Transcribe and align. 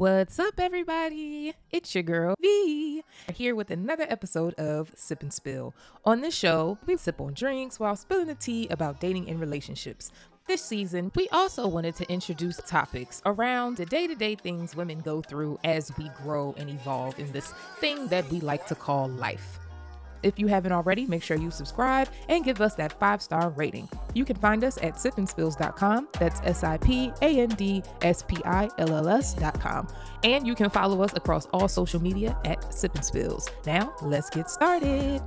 What's 0.00 0.38
up, 0.38 0.54
everybody? 0.58 1.52
It's 1.70 1.94
your 1.94 2.02
girl 2.02 2.34
V 2.40 3.02
here 3.34 3.54
with 3.54 3.70
another 3.70 4.06
episode 4.08 4.54
of 4.54 4.90
Sip 4.96 5.20
and 5.22 5.30
Spill. 5.30 5.74
On 6.06 6.22
this 6.22 6.34
show, 6.34 6.78
we 6.86 6.96
sip 6.96 7.20
on 7.20 7.34
drinks 7.34 7.78
while 7.78 7.94
spilling 7.96 8.28
the 8.28 8.34
tea 8.34 8.66
about 8.68 8.98
dating 8.98 9.28
and 9.28 9.38
relationships. 9.38 10.10
This 10.46 10.64
season, 10.64 11.12
we 11.14 11.28
also 11.28 11.68
wanted 11.68 11.96
to 11.96 12.10
introduce 12.10 12.56
topics 12.66 13.20
around 13.26 13.76
the 13.76 13.84
day 13.84 14.06
to 14.06 14.14
day 14.14 14.36
things 14.36 14.74
women 14.74 15.00
go 15.00 15.20
through 15.20 15.58
as 15.64 15.92
we 15.98 16.10
grow 16.22 16.54
and 16.56 16.70
evolve 16.70 17.18
in 17.18 17.30
this 17.32 17.52
thing 17.78 18.06
that 18.06 18.26
we 18.30 18.40
like 18.40 18.66
to 18.68 18.74
call 18.74 19.06
life. 19.06 19.59
If 20.22 20.38
you 20.38 20.46
haven't 20.46 20.72
already, 20.72 21.06
make 21.06 21.22
sure 21.22 21.36
you 21.36 21.50
subscribe 21.50 22.08
and 22.28 22.44
give 22.44 22.60
us 22.60 22.74
that 22.76 22.92
five 22.98 23.22
star 23.22 23.50
rating. 23.50 23.88
You 24.14 24.24
can 24.24 24.36
find 24.36 24.64
us 24.64 24.78
at 24.78 24.94
sipandspills.com. 24.94 26.08
That's 26.18 26.40
S 26.42 26.64
I 26.64 26.76
P 26.78 27.12
A 27.22 27.40
N 27.40 27.48
D 27.50 27.82
S 28.02 28.22
P 28.22 28.36
I 28.44 28.68
L 28.78 28.94
L 28.94 29.08
S.com. 29.08 29.88
And 30.22 30.46
you 30.46 30.54
can 30.54 30.70
follow 30.70 31.02
us 31.02 31.12
across 31.14 31.46
all 31.46 31.68
social 31.68 32.00
media 32.02 32.38
at 32.44 32.72
Sip 32.74 32.96
Spills. 33.02 33.48
Now, 33.66 33.94
let's 34.02 34.30
get 34.30 34.50
started. 34.50 35.22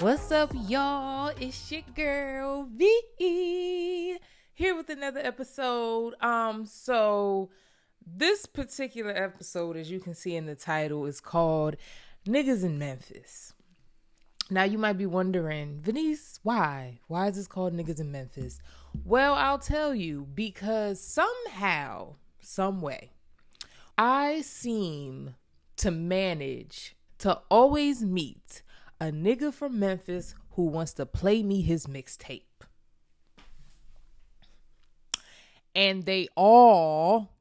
What's 0.00 0.32
up, 0.32 0.50
y'all? 0.66 1.30
It's 1.38 1.70
your 1.70 1.82
girl 1.94 2.68
V 2.74 4.18
here 4.54 4.76
with 4.76 4.90
another 4.90 5.20
episode. 5.20 6.14
Um, 6.20 6.66
so 6.66 7.50
this 8.06 8.46
particular 8.46 9.10
episode, 9.10 9.76
as 9.76 9.90
you 9.90 10.00
can 10.00 10.14
see 10.14 10.36
in 10.36 10.46
the 10.46 10.54
title, 10.54 11.06
is 11.06 11.20
called 11.20 11.76
Niggas 12.26 12.64
in 12.64 12.78
Memphis. 12.78 13.52
Now, 14.50 14.64
you 14.64 14.76
might 14.76 14.98
be 14.98 15.06
wondering, 15.06 15.80
Venice, 15.80 16.38
why? 16.42 17.00
Why 17.08 17.28
is 17.28 17.36
this 17.36 17.46
called 17.46 17.74
Niggas 17.74 18.00
in 18.00 18.12
Memphis? 18.12 18.60
Well, 19.04 19.34
I'll 19.34 19.58
tell 19.58 19.94
you, 19.94 20.26
because 20.34 21.00
somehow, 21.00 22.16
some 22.40 22.80
way, 22.80 23.12
I 23.96 24.42
seem 24.42 25.36
to 25.76 25.90
manage 25.90 26.96
to 27.18 27.40
always 27.50 28.04
meet 28.04 28.62
a 29.00 29.06
nigga 29.06 29.52
from 29.52 29.78
Memphis 29.78 30.34
who 30.50 30.64
wants 30.64 30.92
to 30.94 31.06
play 31.06 31.42
me 31.42 31.62
his 31.62 31.86
mixtape. 31.86 32.42
And 35.74 36.04
they 36.04 36.28
all 36.36 37.31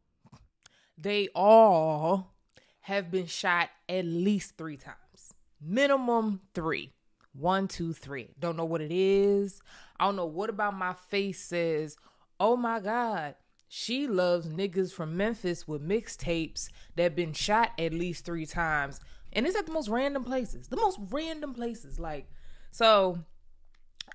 they 1.02 1.30
all 1.34 2.34
have 2.82 3.12
been 3.12 3.26
shot 3.26 3.70
at 3.90 4.06
least 4.06 4.58
three 4.58 4.78
times. 4.78 5.34
Minimum 5.60 6.42
three. 6.54 6.92
One, 7.34 7.68
two, 7.68 7.94
three. 7.94 8.30
Don't 8.40 8.58
know 8.58 8.66
what 8.66 8.82
it 8.82 8.92
is. 8.92 9.62
I 10.00 10.06
don't 10.06 10.16
know 10.16 10.26
what 10.26 10.50
about 10.50 10.78
my 10.78 10.94
face 10.94 11.40
says, 11.40 11.96
oh 12.40 12.58
my 12.58 12.80
God, 12.80 13.36
she 13.70 14.06
loves 14.08 14.48
niggas 14.48 14.92
from 14.92 15.16
Memphis 15.16 15.68
with 15.68 15.88
mixtapes 15.88 16.68
that 16.98 17.16
been 17.16 17.32
shot 17.32 17.72
at 17.78 17.94
least 17.94 18.26
three 18.26 18.46
times. 18.46 19.00
And 19.32 19.48
it's 19.48 19.56
at 19.56 19.66
the 19.66 19.72
most 19.72 19.88
random 19.88 20.26
places. 20.26 20.68
The 20.68 20.76
most 20.76 21.00
random 21.10 21.54
places. 21.54 22.00
Like, 22.00 22.28
so 22.72 23.20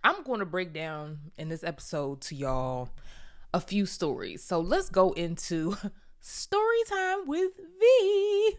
I'm 0.05 0.23
going 0.25 0.41
to 0.41 0.47
break 0.47 0.75
down 0.75 1.19
in 1.39 1.49
this 1.49 1.65
episode 1.65 2.21
to 2.23 2.35
y'all 2.35 2.91
a 3.55 3.61
few 3.61 3.87
stories. 3.87 4.45
So 4.45 4.61
let's 4.61 4.91
go 4.91 5.13
into 5.13 5.77
story 6.27 6.83
time 6.89 7.27
with 7.27 7.53
V. 7.79 8.57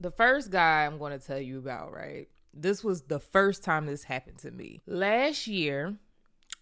The 0.00 0.10
first 0.10 0.50
guy 0.50 0.86
I'm 0.86 0.98
going 0.98 1.18
to 1.18 1.24
tell 1.24 1.40
you 1.40 1.58
about, 1.58 1.92
right? 1.92 2.28
This 2.52 2.84
was 2.84 3.02
the 3.02 3.18
first 3.18 3.64
time 3.64 3.86
this 3.86 4.04
happened 4.04 4.38
to 4.38 4.50
me. 4.50 4.80
Last 4.86 5.46
year, 5.48 5.96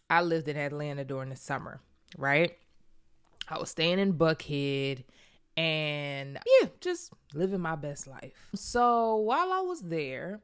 I 0.08 0.22
lived 0.22 0.48
in 0.48 0.56
Atlanta 0.56 1.04
during 1.04 1.28
the 1.28 1.36
summer, 1.36 1.80
right? 2.16 2.56
I 3.48 3.58
was 3.58 3.70
staying 3.70 3.98
in 3.98 4.14
Buckhead 4.14 5.04
and 5.56 6.38
yeah, 6.46 6.68
just 6.80 7.12
living 7.34 7.60
my 7.60 7.76
best 7.76 8.06
life. 8.06 8.32
So 8.54 9.16
while 9.16 9.52
I 9.52 9.60
was 9.60 9.82
there, 9.82 10.40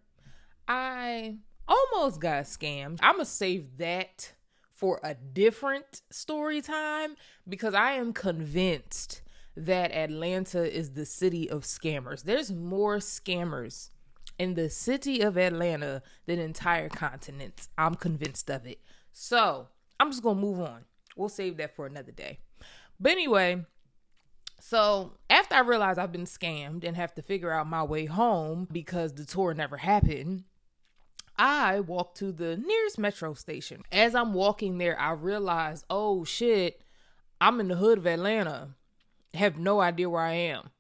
I 0.67 1.37
almost 1.67 2.21
got 2.21 2.45
scammed. 2.45 2.99
I'm 3.01 3.15
gonna 3.15 3.25
save 3.25 3.79
that 3.79 4.33
for 4.79 5.01
a 5.03 5.15
different 5.15 6.03
story 6.09 6.63
time 6.63 7.17
because 7.49 7.75
I 7.75 7.93
am 7.95 8.13
convinced 8.13 9.23
that 9.57 9.91
Atlanta 9.91 10.63
is 10.73 10.93
the 10.93 11.05
city 11.05 11.51
of 11.51 11.65
scammers. 11.65 12.23
There's 12.23 12.53
more 12.53 12.99
scammers 12.99 13.91
in 14.39 14.55
the 14.55 14.71
city 14.71 15.21
of 15.21 15.37
Atlanta 15.37 16.01
than 16.27 16.39
entire 16.39 16.89
continents. 16.89 17.69
I'm 17.77 17.97
convinced 17.97 18.49
of 18.51 18.67
it. 18.67 18.81
So 19.13 19.67
I'm 19.99 20.13
just 20.13 20.23
gonna 20.23 20.41
move 20.41 20.61
on. 20.61 20.85
We'll 21.17 21.29
save 21.29 21.57
that 21.57 21.75
for 21.75 21.85
another 21.87 22.13
day. 22.13 22.39
But 23.01 23.11
anyway, 23.11 23.65
so 24.61 25.15
after 25.29 25.57
I 25.57 25.61
realized 25.61 25.99
I've 25.99 26.13
been 26.13 26.25
scammed 26.25 26.85
and 26.85 26.97
have 26.97 27.17
to 27.17 27.23
figure 27.23 27.51
out 27.51 27.67
my 27.67 27.83
way 27.83 28.07
home 28.07 28.69
because 28.71 29.13
the 29.13 29.25
tour 29.25 29.55
never 29.55 29.77
happened, 29.77 30.45
I 31.39 31.81
walked 31.81 32.19
to 32.19 32.33
the 32.33 32.57
nearest 32.57 32.99
metro 32.99 33.35
station. 33.35 33.83
As 33.93 34.15
I'm 34.15 34.35
walking 34.35 34.79
there, 34.79 34.99
I 34.99 35.13
realized, 35.13 35.85
oh 35.89 36.25
shit, 36.25 36.83
I'm 37.41 37.61
in 37.61 37.69
the 37.69 37.77
hood 37.77 37.99
of 37.99 38.07
Atlanta. 38.07 38.71
Have 39.35 39.59
no 39.59 39.81
idea 39.81 40.11
where 40.11 40.23
I 40.23 40.33
am. 40.33 40.71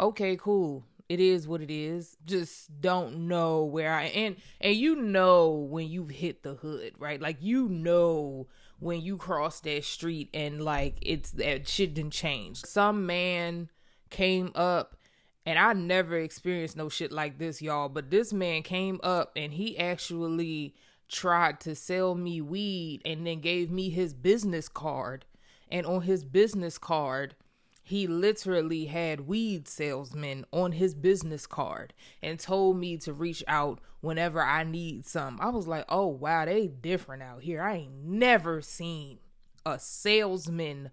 Okay, 0.00 0.36
cool. 0.36 0.84
It 1.08 1.20
is 1.20 1.46
what 1.46 1.60
it 1.60 1.70
is. 1.70 2.16
Just 2.24 2.80
don't 2.80 3.28
know 3.28 3.64
where 3.64 3.92
I 3.92 4.04
am. 4.04 4.36
And 4.60 4.74
you 4.74 4.96
know 4.96 5.50
when 5.50 5.88
you've 5.88 6.10
hit 6.10 6.42
the 6.42 6.54
hood, 6.54 6.94
right? 6.98 7.20
Like 7.20 7.36
you 7.40 7.68
know 7.68 8.48
when 8.78 9.00
you 9.02 9.16
cross 9.18 9.60
that 9.60 9.84
street 9.84 10.30
and 10.34 10.64
like 10.64 10.96
it's 11.02 11.30
that 11.32 11.68
shit 11.68 11.94
didn't 11.94 12.12
change. 12.12 12.62
Some 12.64 13.06
man 13.06 13.68
came 14.10 14.52
up 14.54 14.96
and 15.44 15.58
I 15.58 15.72
never 15.72 16.16
experienced 16.16 16.76
no 16.76 16.88
shit 16.88 17.10
like 17.10 17.38
this, 17.38 17.60
y'all. 17.60 17.88
But 17.88 18.10
this 18.10 18.32
man 18.32 18.62
came 18.62 19.00
up 19.02 19.32
and 19.36 19.52
he 19.52 19.76
actually 19.76 20.74
tried 21.08 21.60
to 21.60 21.74
sell 21.74 22.14
me 22.14 22.40
weed 22.40 23.02
and 23.04 23.26
then 23.26 23.40
gave 23.40 23.70
me 23.70 23.90
his 23.90 24.14
business 24.14 24.68
card. 24.68 25.24
And 25.70 25.86
on 25.86 26.02
his 26.02 26.24
business 26.24 26.78
card, 26.78 27.34
he 27.82 28.06
literally 28.06 28.86
had 28.86 29.26
weed 29.26 29.66
salesmen 29.66 30.44
on 30.52 30.72
his 30.72 30.94
business 30.94 31.46
card 31.46 31.92
and 32.22 32.38
told 32.38 32.76
me 32.76 32.96
to 32.98 33.12
reach 33.12 33.42
out 33.48 33.80
whenever 34.00 34.40
I 34.40 34.62
need 34.62 35.06
some. 35.06 35.38
I 35.40 35.48
was 35.48 35.66
like, 35.66 35.84
oh 35.88 36.06
wow, 36.06 36.44
they 36.44 36.68
different 36.68 37.22
out 37.22 37.42
here. 37.42 37.60
I 37.60 37.76
ain't 37.76 38.04
never 38.04 38.62
seen 38.62 39.18
a 39.66 39.78
salesman 39.78 40.90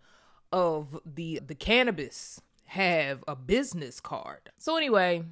of 0.52 1.00
the 1.06 1.40
the 1.46 1.56
cannabis 1.56 2.42
have 2.69 3.24
a 3.28 3.35
business 3.35 4.00
card. 4.00 4.52
So 4.59 4.78
anyway, 4.78 5.24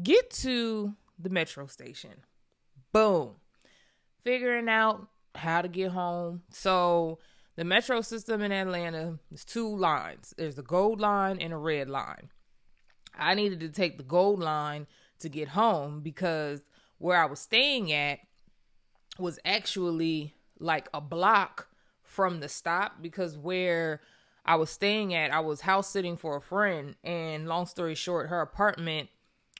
get 0.00 0.30
to 0.30 0.94
the 1.18 1.28
metro 1.28 1.66
station. 1.66 2.12
Boom. 2.92 3.32
Figuring 4.22 4.68
out 4.68 5.08
how 5.34 5.62
to 5.62 5.68
get 5.68 5.90
home. 5.90 6.42
So 6.50 7.18
the 7.56 7.64
metro 7.64 8.02
system 8.02 8.40
in 8.40 8.52
Atlanta 8.52 9.18
is 9.32 9.44
two 9.44 9.76
lines. 9.76 10.32
There's 10.38 10.58
a 10.58 10.62
gold 10.62 11.00
line 11.00 11.38
and 11.40 11.52
a 11.52 11.56
red 11.56 11.90
line. 11.90 12.30
I 13.18 13.34
needed 13.34 13.58
to 13.60 13.70
take 13.70 13.96
the 13.96 14.04
gold 14.04 14.38
line 14.38 14.86
to 15.18 15.28
get 15.28 15.48
home 15.48 16.02
because 16.02 16.62
where 16.98 17.20
I 17.20 17.26
was 17.26 17.40
staying 17.40 17.90
at 17.90 18.20
was 19.18 19.40
actually 19.44 20.34
like 20.60 20.88
a 20.94 21.00
block 21.00 21.66
from 22.04 22.38
the 22.38 22.48
stop 22.48 23.02
because 23.02 23.36
where 23.36 24.02
I 24.44 24.56
was 24.56 24.70
staying 24.70 25.14
at, 25.14 25.32
I 25.32 25.40
was 25.40 25.60
house 25.60 25.88
sitting 25.88 26.16
for 26.16 26.36
a 26.36 26.40
friend, 26.40 26.96
and 27.04 27.46
long 27.46 27.66
story 27.66 27.94
short, 27.94 28.28
her 28.28 28.40
apartment. 28.40 29.08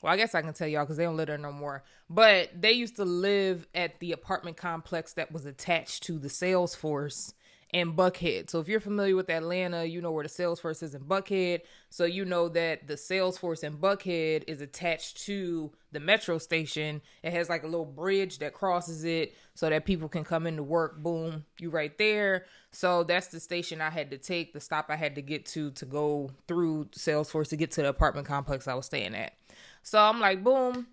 Well, 0.02 0.12
I 0.12 0.16
guess 0.16 0.34
I 0.34 0.42
can 0.42 0.54
tell 0.54 0.66
y'all 0.68 0.84
because 0.84 0.96
they 0.96 1.04
don't 1.04 1.16
live 1.16 1.26
there 1.26 1.38
no 1.38 1.52
more. 1.52 1.84
But 2.08 2.60
they 2.60 2.72
used 2.72 2.96
to 2.96 3.04
live 3.04 3.66
at 3.74 4.00
the 4.00 4.12
apartment 4.12 4.56
complex 4.56 5.12
that 5.14 5.30
was 5.30 5.44
attached 5.44 6.04
to 6.04 6.18
the 6.18 6.28
Salesforce 6.28 7.34
in 7.72 7.94
Buckhead. 7.94 8.50
So 8.50 8.58
if 8.58 8.68
you're 8.68 8.80
familiar 8.80 9.14
with 9.14 9.30
Atlanta, 9.30 9.84
you 9.84 10.00
know 10.00 10.10
where 10.10 10.24
the 10.24 10.28
Salesforce 10.28 10.82
is 10.82 10.94
in 10.94 11.02
Buckhead. 11.02 11.60
So 11.88 12.04
you 12.04 12.24
know 12.24 12.48
that 12.48 12.88
the 12.88 12.94
Salesforce 12.94 13.62
in 13.62 13.76
Buckhead 13.76 14.44
is 14.48 14.60
attached 14.60 15.22
to 15.26 15.70
the 15.92 16.00
metro 16.00 16.38
station. 16.38 17.00
It 17.22 17.32
has 17.32 17.48
like 17.48 17.62
a 17.62 17.68
little 17.68 17.86
bridge 17.86 18.38
that 18.38 18.54
crosses 18.54 19.04
it 19.04 19.34
so 19.54 19.70
that 19.70 19.84
people 19.84 20.08
can 20.08 20.24
come 20.24 20.46
into 20.46 20.62
work. 20.62 20.98
Boom, 20.98 21.44
you 21.58 21.70
right 21.70 21.96
there. 21.96 22.46
So 22.72 23.04
that's 23.04 23.28
the 23.28 23.40
station 23.40 23.80
I 23.80 23.90
had 23.90 24.10
to 24.10 24.18
take, 24.18 24.52
the 24.52 24.60
stop 24.60 24.86
I 24.88 24.96
had 24.96 25.14
to 25.14 25.22
get 25.22 25.46
to 25.46 25.70
to 25.72 25.86
go 25.86 26.30
through 26.48 26.86
Salesforce 26.86 27.48
to 27.50 27.56
get 27.56 27.70
to 27.72 27.82
the 27.82 27.88
apartment 27.88 28.26
complex 28.26 28.66
I 28.66 28.74
was 28.74 28.86
staying 28.86 29.14
at. 29.14 29.32
So 29.82 29.98
I'm 29.98 30.20
like, 30.20 30.42
boom, 30.42 30.88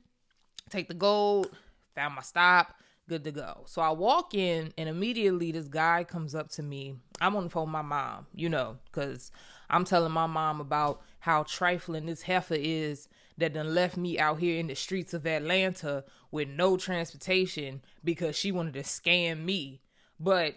take 0.69 0.87
the 0.87 0.93
gold, 0.93 1.49
found 1.95 2.15
my 2.15 2.21
stop, 2.21 2.75
good 3.07 3.23
to 3.23 3.31
go. 3.31 3.63
So 3.65 3.81
I 3.81 3.89
walk 3.91 4.33
in, 4.33 4.73
and 4.77 4.89
immediately 4.89 5.51
this 5.51 5.67
guy 5.67 6.03
comes 6.03 6.35
up 6.35 6.49
to 6.51 6.63
me. 6.63 6.95
I'm 7.21 7.35
on 7.35 7.45
the 7.45 7.49
phone 7.49 7.65
with 7.65 7.71
my 7.71 7.81
mom, 7.81 8.27
you 8.33 8.49
know, 8.49 8.77
because 8.85 9.31
I'm 9.69 9.85
telling 9.85 10.11
my 10.11 10.27
mom 10.27 10.61
about 10.61 11.01
how 11.19 11.43
trifling 11.43 12.05
this 12.05 12.21
heifer 12.21 12.57
is 12.57 13.07
that 13.37 13.53
done 13.53 13.73
left 13.73 13.97
me 13.97 14.17
out 14.19 14.39
here 14.39 14.59
in 14.59 14.67
the 14.67 14.75
streets 14.75 15.13
of 15.13 15.25
Atlanta 15.25 16.03
with 16.31 16.47
no 16.49 16.77
transportation 16.77 17.81
because 18.03 18.35
she 18.35 18.51
wanted 18.51 18.73
to 18.73 18.81
scam 18.81 19.43
me. 19.43 19.81
But 20.19 20.55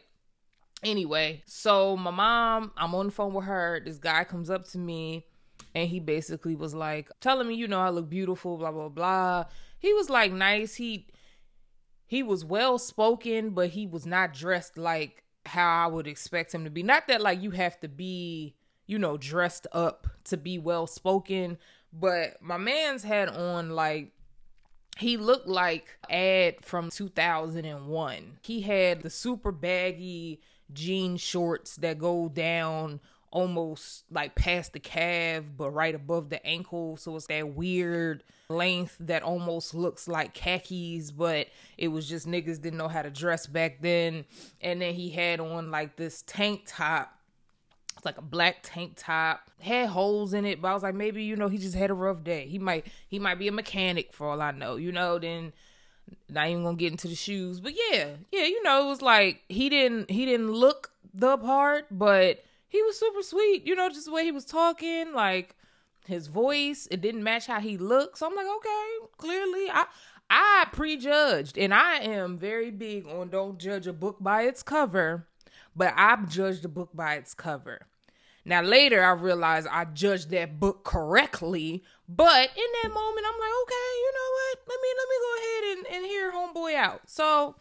anyway, 0.82 1.42
so 1.46 1.96
my 1.96 2.10
mom, 2.10 2.72
I'm 2.76 2.94
on 2.94 3.06
the 3.06 3.12
phone 3.12 3.34
with 3.34 3.44
her. 3.44 3.80
This 3.84 3.98
guy 3.98 4.24
comes 4.24 4.50
up 4.50 4.66
to 4.68 4.78
me 4.78 5.26
and 5.74 5.88
he 5.88 6.00
basically 6.00 6.56
was 6.56 6.74
like 6.74 7.10
telling 7.20 7.48
me, 7.48 7.54
you 7.54 7.68
know, 7.68 7.80
I 7.80 7.90
look 7.90 8.08
beautiful, 8.08 8.56
blah 8.56 8.72
blah 8.72 8.88
blah. 8.88 9.44
He 9.78 9.92
was 9.92 10.10
like 10.10 10.32
nice. 10.32 10.74
He 10.74 11.06
he 12.10 12.24
was 12.24 12.44
well 12.44 12.76
spoken, 12.76 13.50
but 13.50 13.68
he 13.68 13.86
was 13.86 14.04
not 14.04 14.34
dressed 14.34 14.76
like 14.76 15.22
how 15.46 15.84
I 15.84 15.86
would 15.86 16.08
expect 16.08 16.52
him 16.52 16.64
to 16.64 16.70
be. 16.70 16.82
Not 16.82 17.06
that 17.06 17.20
like 17.20 17.40
you 17.40 17.52
have 17.52 17.78
to 17.82 17.88
be, 17.88 18.56
you 18.88 18.98
know, 18.98 19.16
dressed 19.16 19.68
up 19.70 20.08
to 20.24 20.36
be 20.36 20.58
well 20.58 20.88
spoken, 20.88 21.56
but 21.92 22.42
my 22.42 22.56
man's 22.56 23.04
had 23.04 23.28
on 23.28 23.70
like 23.70 24.10
he 24.98 25.18
looked 25.18 25.46
like 25.46 25.86
ad 26.10 26.56
from 26.62 26.90
2001. 26.90 28.38
He 28.42 28.62
had 28.62 29.02
the 29.02 29.10
super 29.10 29.52
baggy 29.52 30.40
jean 30.72 31.16
shorts 31.16 31.76
that 31.76 32.00
go 32.00 32.28
down 32.28 32.98
almost 33.32 34.04
like 34.10 34.34
past 34.34 34.72
the 34.72 34.80
calf 34.80 35.44
but 35.56 35.70
right 35.70 35.94
above 35.94 36.30
the 36.30 36.44
ankle. 36.44 36.96
So 36.96 37.16
it's 37.16 37.26
that 37.26 37.54
weird 37.54 38.24
length 38.48 38.96
that 39.00 39.22
almost 39.22 39.74
looks 39.74 40.08
like 40.08 40.34
khakis 40.34 41.10
but 41.12 41.46
it 41.78 41.88
was 41.88 42.08
just 42.08 42.26
niggas 42.26 42.60
didn't 42.60 42.78
know 42.78 42.88
how 42.88 43.02
to 43.02 43.10
dress 43.10 43.46
back 43.46 43.80
then. 43.80 44.24
And 44.60 44.82
then 44.82 44.94
he 44.94 45.10
had 45.10 45.40
on 45.40 45.70
like 45.70 45.96
this 45.96 46.22
tank 46.26 46.62
top. 46.66 47.14
It's 47.96 48.04
like 48.06 48.18
a 48.18 48.22
black 48.22 48.58
tank 48.62 48.94
top. 48.96 49.50
Had 49.60 49.88
holes 49.88 50.34
in 50.34 50.44
it 50.44 50.60
but 50.60 50.68
i 50.68 50.74
was 50.74 50.82
like 50.82 50.94
maybe 50.94 51.22
you 51.22 51.36
know 51.36 51.48
he 51.48 51.58
just 51.58 51.76
had 51.76 51.90
a 51.90 51.94
rough 51.94 52.24
day. 52.24 52.46
He 52.46 52.58
might 52.58 52.86
he 53.08 53.18
might 53.18 53.38
be 53.38 53.48
a 53.48 53.52
mechanic 53.52 54.12
for 54.12 54.28
all 54.28 54.42
i 54.42 54.50
know 54.50 54.76
you 54.76 54.90
know 54.90 55.18
then 55.18 55.52
not 56.28 56.48
even 56.48 56.64
gonna 56.64 56.76
get 56.76 56.90
into 56.90 57.06
the 57.06 57.14
shoes. 57.14 57.60
But 57.60 57.74
yeah 57.76 58.08
yeah 58.32 58.44
you 58.44 58.60
know 58.64 58.84
it 58.84 58.88
was 58.88 59.02
like 59.02 59.42
he 59.48 59.68
didn't 59.68 60.10
he 60.10 60.24
didn't 60.24 60.50
look 60.50 60.90
the 61.14 61.36
part 61.38 61.86
but 61.90 62.44
he 62.70 62.82
was 62.82 62.98
super 62.98 63.22
sweet. 63.22 63.66
You 63.66 63.74
know, 63.74 63.88
just 63.90 64.06
the 64.06 64.12
way 64.12 64.24
he 64.24 64.32
was 64.32 64.46
talking, 64.46 65.12
like 65.12 65.56
his 66.06 66.28
voice, 66.28 66.88
it 66.90 67.00
didn't 67.02 67.24
match 67.24 67.46
how 67.46 67.60
he 67.60 67.76
looked. 67.76 68.18
So 68.18 68.26
I'm 68.26 68.34
like, 68.34 68.46
okay, 68.46 69.12
clearly 69.18 69.68
I 69.70 69.84
I 70.30 70.66
prejudged, 70.72 71.58
and 71.58 71.74
I 71.74 71.96
am 71.96 72.38
very 72.38 72.70
big 72.70 73.06
on 73.06 73.28
don't 73.28 73.58
judge 73.58 73.88
a 73.88 73.92
book 73.92 74.18
by 74.20 74.42
its 74.42 74.62
cover, 74.62 75.26
but 75.74 75.92
I 75.96 76.16
judged 76.28 76.62
the 76.62 76.68
book 76.68 76.90
by 76.94 77.16
its 77.16 77.34
cover. 77.34 77.86
Now 78.44 78.62
later 78.62 79.02
I 79.02 79.10
realized 79.10 79.66
I 79.70 79.84
judged 79.86 80.30
that 80.30 80.60
book 80.60 80.84
correctly, 80.84 81.82
but 82.08 82.50
in 82.56 82.70
that 82.82 82.94
moment 82.94 83.26
I'm 83.26 83.40
like, 83.40 83.56
okay, 83.62 83.90
you 83.98 84.12
know 84.14 84.30
what? 84.38 84.58
Let 84.68 84.80
me 84.80 84.88
let 84.96 85.08
me 85.08 85.16
go 85.26 85.32
ahead 85.36 85.76
and, 85.76 85.96
and 85.96 86.06
hear 86.06 86.32
homeboy 86.32 86.74
out. 86.76 87.02
So 87.10 87.56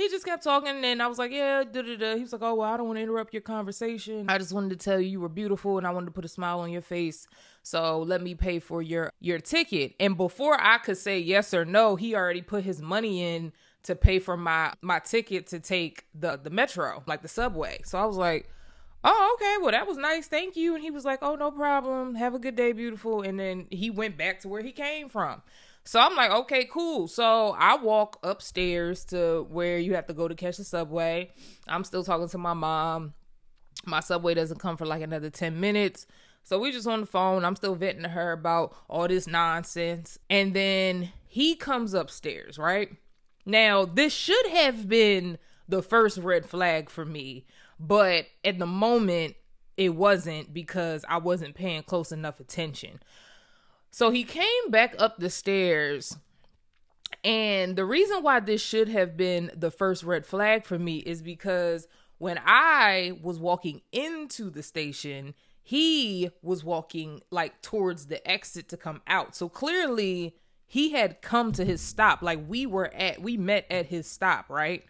he 0.00 0.08
just 0.08 0.24
kept 0.24 0.42
talking 0.42 0.84
and 0.84 1.02
I 1.02 1.06
was 1.06 1.18
like, 1.18 1.30
yeah. 1.32 1.64
He 1.72 2.20
was 2.22 2.32
like, 2.32 2.42
oh, 2.42 2.54
well, 2.54 2.72
I 2.72 2.76
don't 2.76 2.86
want 2.86 2.98
to 2.98 3.02
interrupt 3.02 3.34
your 3.34 3.42
conversation. 3.42 4.26
I 4.28 4.38
just 4.38 4.52
wanted 4.52 4.70
to 4.70 4.76
tell 4.76 5.00
you 5.00 5.08
you 5.08 5.20
were 5.20 5.28
beautiful 5.28 5.78
and 5.78 5.86
I 5.86 5.90
wanted 5.90 6.06
to 6.06 6.12
put 6.12 6.24
a 6.24 6.28
smile 6.28 6.60
on 6.60 6.70
your 6.70 6.82
face. 6.82 7.26
So 7.62 8.00
let 8.00 8.22
me 8.22 8.34
pay 8.34 8.58
for 8.58 8.82
your 8.82 9.12
your 9.20 9.38
ticket. 9.38 9.94
And 10.00 10.16
before 10.16 10.58
I 10.60 10.78
could 10.78 10.96
say 10.96 11.18
yes 11.18 11.52
or 11.52 11.64
no, 11.64 11.96
he 11.96 12.14
already 12.14 12.42
put 12.42 12.64
his 12.64 12.80
money 12.80 13.22
in 13.22 13.52
to 13.82 13.94
pay 13.94 14.18
for 14.18 14.36
my 14.36 14.72
my 14.80 14.98
ticket 14.98 15.46
to 15.48 15.60
take 15.60 16.04
the 16.14 16.38
the 16.42 16.50
metro, 16.50 17.02
like 17.06 17.22
the 17.22 17.28
subway. 17.28 17.80
So 17.84 17.98
I 17.98 18.04
was 18.06 18.16
like, 18.16 18.48
oh, 19.04 19.36
okay, 19.36 19.56
well, 19.60 19.72
that 19.72 19.86
was 19.86 19.96
nice. 19.96 20.26
Thank 20.26 20.56
you. 20.56 20.74
And 20.74 20.82
he 20.82 20.90
was 20.90 21.04
like, 21.04 21.20
oh, 21.22 21.34
no 21.34 21.50
problem. 21.50 22.14
Have 22.14 22.34
a 22.34 22.38
good 22.38 22.56
day, 22.56 22.72
beautiful. 22.72 23.22
And 23.22 23.38
then 23.38 23.66
he 23.70 23.90
went 23.90 24.16
back 24.16 24.40
to 24.40 24.48
where 24.48 24.62
he 24.62 24.72
came 24.72 25.08
from. 25.08 25.42
So 25.84 25.98
I'm 25.98 26.14
like, 26.14 26.30
okay, 26.30 26.66
cool. 26.70 27.08
So 27.08 27.54
I 27.58 27.76
walk 27.76 28.18
upstairs 28.22 29.04
to 29.06 29.46
where 29.50 29.78
you 29.78 29.94
have 29.94 30.06
to 30.06 30.14
go 30.14 30.28
to 30.28 30.34
catch 30.34 30.58
the 30.58 30.64
subway. 30.64 31.30
I'm 31.66 31.84
still 31.84 32.04
talking 32.04 32.28
to 32.28 32.38
my 32.38 32.54
mom. 32.54 33.14
My 33.86 34.00
subway 34.00 34.34
doesn't 34.34 34.60
come 34.60 34.76
for 34.76 34.86
like 34.86 35.02
another 35.02 35.30
10 35.30 35.58
minutes. 35.58 36.06
So 36.42 36.58
we 36.58 36.72
just 36.72 36.86
on 36.86 37.00
the 37.00 37.06
phone. 37.06 37.44
I'm 37.44 37.56
still 37.56 37.74
venting 37.74 38.02
to 38.02 38.08
her 38.08 38.32
about 38.32 38.74
all 38.88 39.08
this 39.08 39.26
nonsense. 39.26 40.18
And 40.28 40.54
then 40.54 41.12
he 41.26 41.54
comes 41.54 41.94
upstairs, 41.94 42.58
right? 42.58 42.90
Now, 43.46 43.84
this 43.84 44.12
should 44.12 44.46
have 44.48 44.88
been 44.88 45.38
the 45.68 45.82
first 45.82 46.18
red 46.18 46.44
flag 46.44 46.90
for 46.90 47.04
me, 47.04 47.46
but 47.78 48.26
at 48.44 48.58
the 48.58 48.66
moment, 48.66 49.36
it 49.76 49.94
wasn't 49.94 50.52
because 50.52 51.04
I 51.08 51.18
wasn't 51.18 51.54
paying 51.54 51.82
close 51.84 52.12
enough 52.12 52.40
attention. 52.40 53.00
So 53.90 54.10
he 54.10 54.24
came 54.24 54.70
back 54.70 54.94
up 54.98 55.18
the 55.18 55.30
stairs. 55.30 56.16
And 57.22 57.76
the 57.76 57.84
reason 57.84 58.22
why 58.22 58.40
this 58.40 58.62
should 58.62 58.88
have 58.88 59.16
been 59.16 59.50
the 59.54 59.70
first 59.70 60.02
red 60.02 60.24
flag 60.24 60.64
for 60.64 60.78
me 60.78 60.98
is 60.98 61.22
because 61.22 61.86
when 62.18 62.40
I 62.44 63.18
was 63.22 63.38
walking 63.38 63.82
into 63.92 64.50
the 64.50 64.62
station, 64.62 65.34
he 65.62 66.30
was 66.42 66.64
walking 66.64 67.20
like 67.30 67.60
towards 67.62 68.06
the 68.06 68.26
exit 68.28 68.68
to 68.68 68.76
come 68.76 69.02
out. 69.06 69.34
So 69.34 69.48
clearly 69.48 70.36
he 70.66 70.92
had 70.92 71.20
come 71.20 71.52
to 71.52 71.64
his 71.64 71.80
stop. 71.80 72.22
Like 72.22 72.38
we 72.46 72.64
were 72.66 72.92
at, 72.94 73.20
we 73.20 73.36
met 73.36 73.66
at 73.70 73.86
his 73.86 74.06
stop, 74.06 74.48
right? 74.48 74.84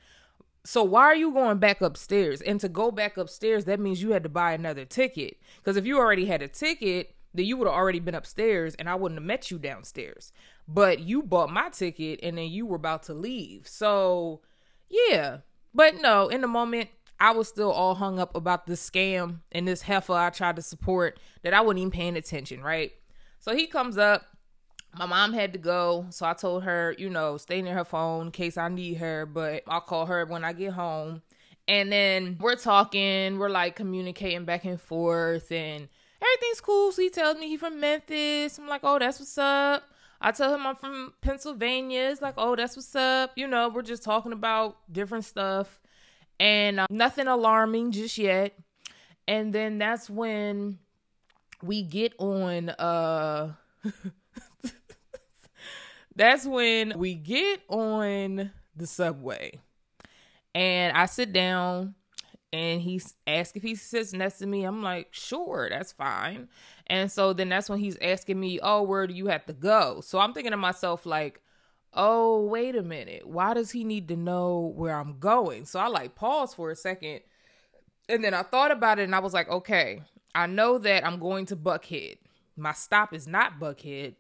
So 0.63 0.85
why 0.85 1.03
are 1.03 1.17
you 1.17 1.33
going 1.33 1.59
back 1.59 1.81
upstairs? 1.81 2.43
And 2.43 2.61
to 2.61 2.69
go 2.69 2.91
back 2.91 3.17
upstairs, 3.17 3.65
that 3.65 3.81
means 3.81 4.03
you 4.03 4.13
had 4.13 4.23
to 4.25 4.29
buy 4.29 4.53
another 4.53 4.85
ticket. 4.85 5.39
Because 5.57 5.77
if 5.77 5.87
you 5.87 5.99
already 5.99 6.27
had 6.27 6.43
a 6.43 6.49
ticket, 6.49 7.15
then 7.35 7.47
you 7.47 7.57
would 7.57 7.67
have 7.67 7.77
already 7.77 8.01
been 8.01 8.15
upstairs 8.15 8.75
and 8.75 8.89
I 8.89 8.95
wouldn't 8.95 9.21
have 9.21 9.27
met 9.27 9.51
you 9.51 9.59
downstairs. 9.59 10.33
But 10.67 11.01
you 11.01 11.23
bought 11.23 11.51
my 11.51 11.69
ticket 11.71 12.21
and 12.23 12.39
then 12.39 12.49
you 12.51 12.67
were 12.67 12.77
about 12.77 13.05
to 13.05 13.15
leave. 13.15 13.67
So, 13.67 14.41
yeah. 14.89 15.39
But 15.75 16.01
no, 16.01 16.29
in 16.29 16.41
the 16.41 16.49
moment, 16.49 16.91
I 17.21 17.33
was 17.33 17.49
still 17.49 17.71
all 17.71 17.95
hung 17.95 18.19
up 18.19 18.35
about 18.35 18.67
this 18.67 18.89
scam 18.89 19.41
and 19.53 19.69
this 19.69 19.83
heifer 19.83 20.15
I 20.15 20.31
tried 20.31 20.57
to 20.57 20.63
support 20.63 21.21
that 21.43 21.55
I 21.55 21.61
wasn't 21.61 21.81
even 21.81 21.91
paying 21.91 22.17
attention, 22.17 22.63
right? 22.63 22.93
So 23.39 23.55
he 23.55 23.67
comes 23.67 23.99
up. 23.99 24.23
My 24.99 25.07
mom 25.07 25.33
had 25.33 25.53
to 25.53 25.59
go. 25.59 26.07
So 26.11 26.27
I 26.27 26.33
told 26.33 26.65
her, 26.65 26.97
you 26.99 27.11
know, 27.11 27.37
stay 27.37 27.63
near 27.63 27.75
her 27.75 27.85
phone 27.85 28.27
in 28.27 28.33
case 28.33 28.57
I 28.57 28.69
need 28.69 28.95
her, 28.95 29.27
but 29.27 29.63
I'll 29.69 29.81
call 29.81 30.07
her 30.07 30.25
when 30.25 30.45
I 30.45 30.53
get 30.53 30.73
home. 30.73 31.23
And 31.69 31.93
then 31.93 32.39
we're 32.41 32.57
talking, 32.57 33.39
we're 33.39 33.51
like 33.51 33.77
communicating 33.77 34.45
back 34.45 34.65
and 34.65 34.81
forth 34.81 35.53
and 35.53 35.89
everything's 36.21 36.61
cool. 36.61 36.93
So 36.93 37.03
he 37.03 37.11
tells 37.11 37.37
me 37.39 37.49
he's 37.49 37.61
from 37.61 37.81
Memphis. 37.81 38.59
I'm 38.59 38.69
like, 38.69 38.83
oh, 38.85 38.99
that's 38.99 39.19
what's 39.19 39.39
up. 39.39 39.85
I 40.21 40.33
tell 40.33 40.55
him 40.55 40.67
I'm 40.67 40.77
from 40.77 41.15
Pennsylvania. 41.23 42.11
It's 42.11 42.21
like, 42.21 42.35
oh, 42.37 42.55
that's 42.55 42.77
what's 42.77 42.95
up. 42.95 43.33
You 43.37 43.49
know, 43.49 43.71
we're 43.71 43.83
just 43.83 44.03
talking 44.03 44.33
about 44.33 44.77
different 44.93 45.25
stuff 45.25 45.81
and 46.39 46.81
uh, 46.81 46.87
nothing 46.91 47.27
alarming 47.27 47.93
just 47.93 48.19
yet. 48.19 48.55
And 49.27 49.53
then 49.53 49.79
that's 49.79 50.11
when 50.11 50.79
we 51.63 51.83
get 51.83 52.15
on 52.19 52.71
uh 52.71 53.53
that's 56.17 56.47
when 56.47 56.95
we 56.99 57.15
get 57.15 57.61
on 57.69 58.51
the 58.75 58.87
subway. 58.87 59.61
And 60.55 60.97
I 60.97 61.07
sit 61.07 61.33
down 61.33 61.95
and 62.53 62.81
he's 62.81 63.15
asked 63.27 63.57
if 63.57 63.63
he 63.63 63.75
sits 63.75 64.13
next 64.13 64.39
to 64.39 64.47
me. 64.47 64.65
I'm 64.65 64.83
like, 64.83 65.09
sure, 65.13 65.69
that's 65.71 65.93
fine. 65.93 66.49
And 66.89 67.11
so 67.11 67.33
then 67.33 67.49
that's 67.49 67.71
when 67.71 67.79
he's 67.79 67.97
asking 68.03 68.41
me, 68.41 68.59
oh, 68.63 68.83
where 68.83 69.07
do 69.07 69.15
you 69.15 69.27
have 69.27 69.47
to 69.47 69.53
go? 69.53 70.01
So 70.03 70.19
I'm 70.19 70.33
thinking 70.33 70.51
to 70.51 70.57
myself, 70.57 71.07
like, 71.07 71.41
oh, 71.95 72.45
wait 72.47 72.75
a 72.75 72.83
minute. 72.83 73.27
Why 73.27 73.55
does 73.55 73.71
he 73.71 73.85
need 73.85 74.09
to 74.09 74.17
know 74.17 74.73
where 74.75 74.97
I'm 74.97 75.19
going? 75.19 75.65
So 75.65 75.79
I 75.79 75.87
like 75.87 76.15
pause 76.17 76.53
for 76.55 76.71
a 76.71 76.77
second. 76.77 77.21
And 78.09 78.25
then 78.25 78.35
I 78.35 78.43
thought 78.43 78.73
about 78.73 78.99
it 78.99 79.05
and 79.05 79.15
I 79.15 79.21
was 79.21 79.33
like, 79.33 79.49
okay, 79.49 80.03
I 80.35 80.47
know 80.47 80.79
that 80.79 81.07
I'm 81.07 81.21
going 81.21 81.47
to 81.47 81.57
Buckhead. 81.57 82.19
My 82.57 82.73
stop 82.73 83.15
is 83.15 83.29
not 83.29 83.61
Buckhead, 83.61 84.15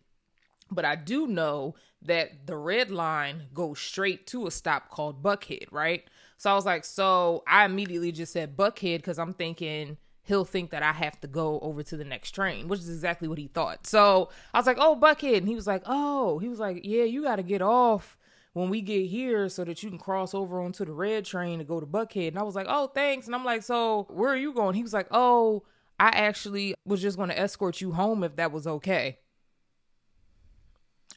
but 0.70 0.84
I 0.84 0.94
do 0.94 1.26
know 1.26 1.74
that 2.02 2.46
the 2.46 2.56
red 2.56 2.90
line 2.90 3.48
goes 3.52 3.80
straight 3.80 4.26
to 4.28 4.46
a 4.46 4.50
stop 4.50 4.88
called 4.90 5.22
Buckhead, 5.22 5.66
right? 5.72 6.04
So 6.40 6.50
I 6.50 6.54
was 6.54 6.64
like, 6.64 6.86
so 6.86 7.44
I 7.46 7.66
immediately 7.66 8.12
just 8.12 8.32
said 8.32 8.56
Buckhead 8.56 8.96
because 9.00 9.18
I'm 9.18 9.34
thinking 9.34 9.98
he'll 10.22 10.46
think 10.46 10.70
that 10.70 10.82
I 10.82 10.92
have 10.92 11.20
to 11.20 11.26
go 11.26 11.60
over 11.60 11.82
to 11.82 11.98
the 11.98 12.04
next 12.04 12.30
train, 12.30 12.66
which 12.66 12.80
is 12.80 12.88
exactly 12.88 13.28
what 13.28 13.36
he 13.36 13.48
thought. 13.48 13.86
So 13.86 14.30
I 14.54 14.58
was 14.58 14.66
like, 14.66 14.78
oh, 14.80 14.98
Buckhead. 14.98 15.36
And 15.36 15.48
he 15.48 15.54
was 15.54 15.66
like, 15.66 15.82
oh, 15.84 16.38
he 16.38 16.48
was 16.48 16.58
like, 16.58 16.80
yeah, 16.82 17.04
you 17.04 17.24
got 17.24 17.36
to 17.36 17.42
get 17.42 17.60
off 17.60 18.16
when 18.54 18.70
we 18.70 18.80
get 18.80 19.04
here 19.04 19.50
so 19.50 19.64
that 19.64 19.82
you 19.82 19.90
can 19.90 19.98
cross 19.98 20.32
over 20.32 20.62
onto 20.62 20.86
the 20.86 20.94
red 20.94 21.26
train 21.26 21.58
to 21.58 21.64
go 21.66 21.78
to 21.78 21.84
Buckhead. 21.84 22.28
And 22.28 22.38
I 22.38 22.42
was 22.42 22.54
like, 22.54 22.68
oh, 22.70 22.86
thanks. 22.86 23.26
And 23.26 23.34
I'm 23.34 23.44
like, 23.44 23.62
so 23.62 24.06
where 24.08 24.30
are 24.30 24.36
you 24.36 24.54
going? 24.54 24.74
He 24.74 24.82
was 24.82 24.94
like, 24.94 25.08
oh, 25.10 25.64
I 25.98 26.08
actually 26.08 26.74
was 26.86 27.02
just 27.02 27.18
going 27.18 27.28
to 27.28 27.38
escort 27.38 27.82
you 27.82 27.92
home 27.92 28.24
if 28.24 28.36
that 28.36 28.50
was 28.50 28.66
okay. 28.66 29.18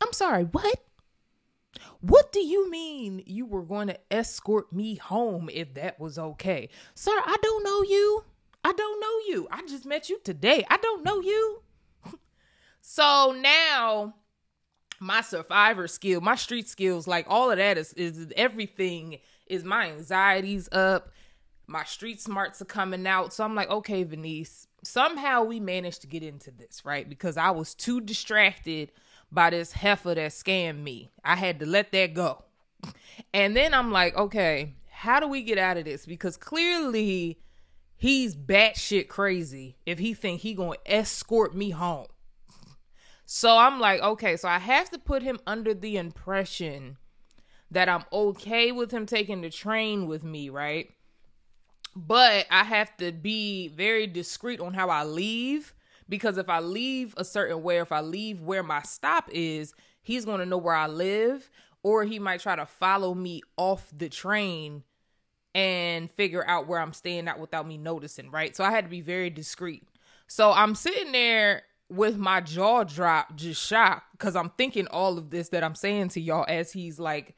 I'm 0.02 0.12
sorry, 0.12 0.44
what? 0.44 0.84
What 2.02 2.32
do 2.32 2.40
you 2.40 2.70
mean 2.70 3.24
you 3.26 3.46
were 3.46 3.64
going 3.64 3.88
to 3.88 4.00
escort 4.12 4.72
me 4.72 4.96
home 4.96 5.50
if 5.52 5.74
that 5.76 6.00
was 6.00 6.20
okay? 6.20 6.70
Sir, 6.96 7.12
I 7.12 7.38
don't 7.42 7.64
know 7.64 7.82
you. 7.82 8.24
I 8.64 8.74
don't 8.74 9.00
know 9.00 9.34
you. 9.34 9.48
I 9.52 9.62
just 9.68 9.86
met 9.86 10.10
you 10.10 10.20
today. 10.24 10.66
I 10.70 10.78
don't 10.78 11.04
know 11.04 11.20
you. 11.22 11.62
so 12.82 13.36
now 13.38 14.16
my 15.00 15.22
survivor 15.22 15.88
skill, 15.88 16.22
my 16.22 16.36
street 16.36 16.68
skills, 16.68 17.08
like 17.08 17.26
all 17.28 17.52
of 17.52 17.58
that 17.58 17.78
is 17.78 17.94
is 17.94 18.32
everything 18.36 19.20
is 19.48 19.64
my 19.64 19.92
anxieties 19.92 20.70
up. 20.72 21.12
My 21.68 21.84
street 21.84 22.22
smarts 22.22 22.62
are 22.62 22.66
coming 22.66 23.08
out. 23.08 23.34
So 23.34 23.44
I'm 23.44 23.56
like, 23.56 23.70
okay, 23.70 24.04
Venice, 24.04 24.68
somehow 24.84 25.44
we 25.44 25.60
managed 25.60 26.02
to 26.02 26.08
get 26.08 26.24
into 26.24 26.52
this, 26.52 26.84
right? 26.86 27.08
Because 27.08 27.38
I 27.38 27.52
was 27.52 27.74
too 27.74 28.02
distracted 28.02 28.92
by 29.34 29.50
this 29.50 29.72
heifer 29.72 30.14
that 30.16 30.32
scammed 30.32 30.82
me. 30.82 31.12
I 31.24 31.36
had 31.36 31.60
to 31.60 31.66
let 31.66 31.92
that 31.92 32.14
go. 32.14 32.44
And 33.34 33.56
then 33.56 33.74
I'm 33.74 33.92
like, 33.92 34.16
okay, 34.16 34.74
how 34.92 35.20
do 35.20 35.28
we 35.28 35.44
get 35.44 35.58
out 35.58 35.78
of 35.78 35.86
this? 35.86 36.06
Because 36.06 36.38
clearly 36.38 37.40
he's 37.96 38.36
batshit 38.36 39.08
crazy 39.08 39.78
if 39.86 40.00
he 40.00 40.14
think 40.14 40.42
he 40.42 40.54
gonna 40.54 40.78
escort 40.86 41.56
me 41.56 41.72
home. 41.72 42.08
So 43.26 43.58
I'm 43.58 43.80
like, 43.80 44.02
okay, 44.02 44.36
so 44.36 44.50
I 44.50 44.60
have 44.60 44.90
to 44.92 45.00
put 45.00 45.24
him 45.24 45.40
under 45.48 45.74
the 45.74 45.96
impression 45.96 46.98
that 47.72 47.90
I'm 47.90 48.04
okay 48.12 48.72
with 48.72 48.92
him 48.92 49.06
taking 49.06 49.42
the 49.42 49.50
train 49.50 50.08
with 50.08 50.24
me, 50.24 50.50
right? 50.50 50.92
But 51.96 52.46
I 52.52 52.64
have 52.66 52.96
to 52.98 53.12
be 53.12 53.70
very 53.70 54.08
discreet 54.08 54.60
on 54.60 54.74
how 54.74 54.90
I 54.90 55.06
leave 55.06 55.74
because 56.14 56.38
if 56.38 56.48
I 56.48 56.60
leave 56.60 57.16
a 57.18 57.26
certain 57.26 57.64
way, 57.64 57.80
if 57.80 57.92
I 57.92 58.02
leave 58.02 58.40
where 58.40 58.62
my 58.62 58.84
stop 58.84 59.32
is, 59.32 59.74
he's 60.04 60.26
going 60.26 60.42
to 60.42 60.46
know 60.46 60.60
where 60.60 60.76
I 60.76 60.86
live 60.86 61.50
or 61.82 62.04
he 62.04 62.20
might 62.20 62.40
try 62.40 62.56
to 62.56 62.68
follow 62.68 63.16
me 63.16 63.42
off 63.58 63.90
the 63.92 64.10
train 64.10 64.84
and 65.56 66.12
figure 66.12 66.48
out 66.48 66.68
where 66.68 66.80
I'm 66.80 66.94
staying 66.94 67.28
at 67.28 67.40
without 67.40 67.68
me 67.68 67.80
noticing, 67.80 68.30
right? 68.30 68.56
So 68.56 68.64
I 68.64 68.70
had 68.70 68.84
to 68.84 68.92
be 68.92 69.02
very 69.02 69.32
discreet. 69.32 69.88
So 70.28 70.52
I'm 70.52 70.76
sitting 70.76 71.14
there 71.14 71.64
with 71.90 72.16
my 72.16 72.42
jaw 72.42 72.84
dropped, 72.84 73.36
just 73.36 73.66
shocked, 73.66 74.12
because 74.12 74.36
I'm 74.36 74.52
thinking 74.52 74.86
all 74.90 75.18
of 75.18 75.32
this 75.32 75.50
that 75.50 75.64
I'm 75.64 75.74
saying 75.74 76.10
to 76.10 76.22
y'all 76.22 76.46
as 76.48 76.72
he's 76.72 77.00
like, 77.00 77.36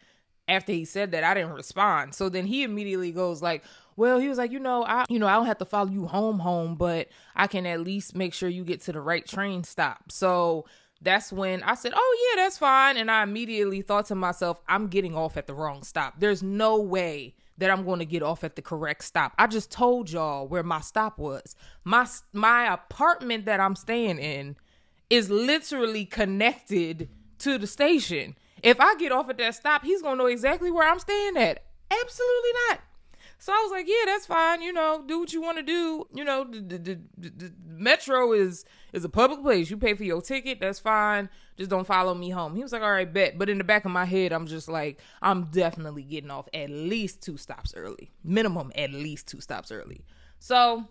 after 0.49 0.73
he 0.73 0.83
said 0.83 1.11
that, 1.11 1.23
I 1.23 1.33
didn't 1.33 1.53
respond. 1.53 2.13
So 2.13 2.27
then 2.27 2.45
he 2.45 2.63
immediately 2.63 3.13
goes 3.13 3.41
like, 3.41 3.63
well, 3.95 4.19
he 4.19 4.27
was 4.27 4.37
like, 4.37 4.51
you 4.51 4.59
know, 4.59 4.83
I, 4.83 5.05
you 5.09 5.19
know, 5.19 5.27
I 5.27 5.33
don't 5.33 5.45
have 5.45 5.57
to 5.59 5.65
follow 5.65 5.89
you 5.89 6.05
home, 6.05 6.39
home, 6.39 6.75
but 6.75 7.07
I 7.35 7.47
can 7.47 7.65
at 7.65 7.81
least 7.81 8.15
make 8.15 8.33
sure 8.33 8.49
you 8.49 8.63
get 8.63 8.81
to 8.81 8.91
the 8.91 9.01
right 9.01 9.25
train 9.25 9.63
stop. 9.63 10.11
So 10.11 10.65
that's 11.01 11.31
when 11.31 11.63
I 11.63 11.75
said, 11.75 11.93
oh 11.95 12.33
yeah, 12.35 12.43
that's 12.43 12.57
fine. 12.57 12.97
And 12.97 13.09
I 13.09 13.23
immediately 13.23 13.81
thought 13.81 14.07
to 14.07 14.15
myself, 14.15 14.59
I'm 14.67 14.87
getting 14.87 15.15
off 15.15 15.37
at 15.37 15.47
the 15.47 15.53
wrong 15.53 15.83
stop. 15.83 16.15
There's 16.19 16.43
no 16.43 16.79
way 16.81 17.35
that 17.57 17.69
I'm 17.69 17.85
going 17.85 17.99
to 17.99 18.05
get 18.05 18.21
off 18.21 18.43
at 18.43 18.55
the 18.55 18.61
correct 18.61 19.03
stop. 19.03 19.33
I 19.37 19.47
just 19.47 19.71
told 19.71 20.11
y'all 20.11 20.47
where 20.47 20.63
my 20.63 20.81
stop 20.81 21.17
was. 21.17 21.55
My 21.83 22.07
my 22.33 22.73
apartment 22.73 23.45
that 23.45 23.59
I'm 23.59 23.75
staying 23.75 24.19
in 24.19 24.57
is 25.09 25.29
literally 25.29 26.05
connected 26.05 27.09
to 27.39 27.57
the 27.57 27.67
station. 27.67 28.35
If 28.63 28.79
I 28.79 28.95
get 28.95 29.11
off 29.11 29.29
at 29.29 29.37
that 29.37 29.55
stop, 29.55 29.83
he's 29.83 30.01
going 30.01 30.17
to 30.17 30.23
know 30.23 30.29
exactly 30.29 30.71
where 30.71 30.89
I'm 30.89 30.99
staying 30.99 31.37
at. 31.37 31.63
Absolutely 31.91 32.51
not. 32.69 32.79
So 33.37 33.51
I 33.51 33.59
was 33.63 33.71
like, 33.71 33.87
yeah, 33.87 34.05
that's 34.05 34.25
fine. 34.25 34.61
You 34.61 34.73
know, 34.73 35.03
do 35.05 35.19
what 35.19 35.33
you 35.33 35.41
want 35.41 35.57
to 35.57 35.63
do. 35.63 36.07
You 36.13 36.23
know, 36.23 36.45
the, 36.45 36.59
the, 36.59 36.77
the, 36.77 36.99
the, 37.17 37.51
metro 37.67 38.31
is 38.33 38.65
is 38.93 39.03
a 39.03 39.09
public 39.09 39.41
place. 39.41 39.69
You 39.69 39.77
pay 39.77 39.93
for 39.93 40.03
your 40.03 40.21
ticket. 40.21 40.59
That's 40.59 40.79
fine. 40.79 41.29
Just 41.57 41.69
don't 41.69 41.85
follow 41.85 42.13
me 42.13 42.29
home. 42.29 42.55
He 42.55 42.63
was 42.63 42.71
like, 42.71 42.81
all 42.81 42.91
right, 42.91 43.11
bet. 43.11 43.37
But 43.37 43.49
in 43.49 43.57
the 43.57 43.63
back 43.63 43.85
of 43.85 43.91
my 43.91 44.05
head, 44.05 44.31
I'm 44.31 44.47
just 44.47 44.67
like, 44.67 44.99
I'm 45.21 45.45
definitely 45.45 46.03
getting 46.03 46.31
off 46.31 46.47
at 46.53 46.69
least 46.69 47.21
two 47.21 47.37
stops 47.37 47.73
early. 47.75 48.11
Minimum 48.23 48.71
at 48.75 48.91
least 48.91 49.27
two 49.27 49.41
stops 49.41 49.71
early. 49.71 50.05
So 50.39 50.85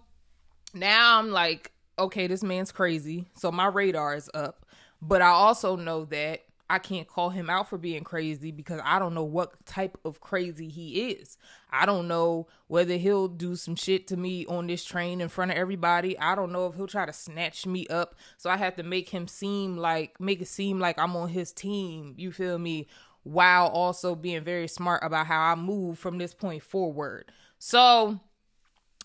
now 0.72 1.18
I'm 1.18 1.30
like, 1.30 1.72
okay, 1.98 2.26
this 2.26 2.42
man's 2.42 2.72
crazy. 2.72 3.26
So 3.34 3.50
my 3.50 3.66
radar 3.66 4.14
is 4.14 4.30
up. 4.34 4.66
But 5.00 5.22
I 5.22 5.28
also 5.28 5.76
know 5.76 6.06
that 6.06 6.44
I 6.68 6.78
can't 6.78 7.06
call 7.06 7.28
him 7.28 7.50
out 7.50 7.68
for 7.68 7.76
being 7.76 8.04
crazy 8.04 8.50
because 8.50 8.80
I 8.82 8.98
don't 8.98 9.12
know 9.12 9.24
what 9.24 9.66
type 9.66 9.98
of 10.04 10.20
crazy 10.20 10.68
he 10.68 11.10
is. 11.10 11.36
I 11.70 11.84
don't 11.84 12.08
know 12.08 12.46
whether 12.68 12.96
he'll 12.96 13.28
do 13.28 13.54
some 13.54 13.76
shit 13.76 14.06
to 14.08 14.16
me 14.16 14.46
on 14.46 14.66
this 14.66 14.82
train 14.82 15.20
in 15.20 15.28
front 15.28 15.50
of 15.50 15.58
everybody. 15.58 16.18
I 16.18 16.34
don't 16.34 16.52
know 16.52 16.66
if 16.66 16.74
he'll 16.74 16.86
try 16.86 17.04
to 17.04 17.12
snatch 17.12 17.66
me 17.66 17.86
up. 17.88 18.14
So 18.38 18.48
I 18.48 18.56
have 18.56 18.76
to 18.76 18.82
make 18.82 19.10
him 19.10 19.28
seem 19.28 19.76
like 19.76 20.18
make 20.18 20.40
it 20.40 20.48
seem 20.48 20.80
like 20.80 20.98
I'm 20.98 21.14
on 21.16 21.28
his 21.28 21.52
team. 21.52 22.14
You 22.16 22.32
feel 22.32 22.58
me? 22.58 22.86
While 23.24 23.68
also 23.68 24.14
being 24.14 24.44
very 24.44 24.68
smart 24.68 25.02
about 25.02 25.26
how 25.26 25.40
I 25.40 25.54
move 25.54 25.98
from 25.98 26.18
this 26.18 26.34
point 26.34 26.62
forward. 26.62 27.30
So 27.58 28.20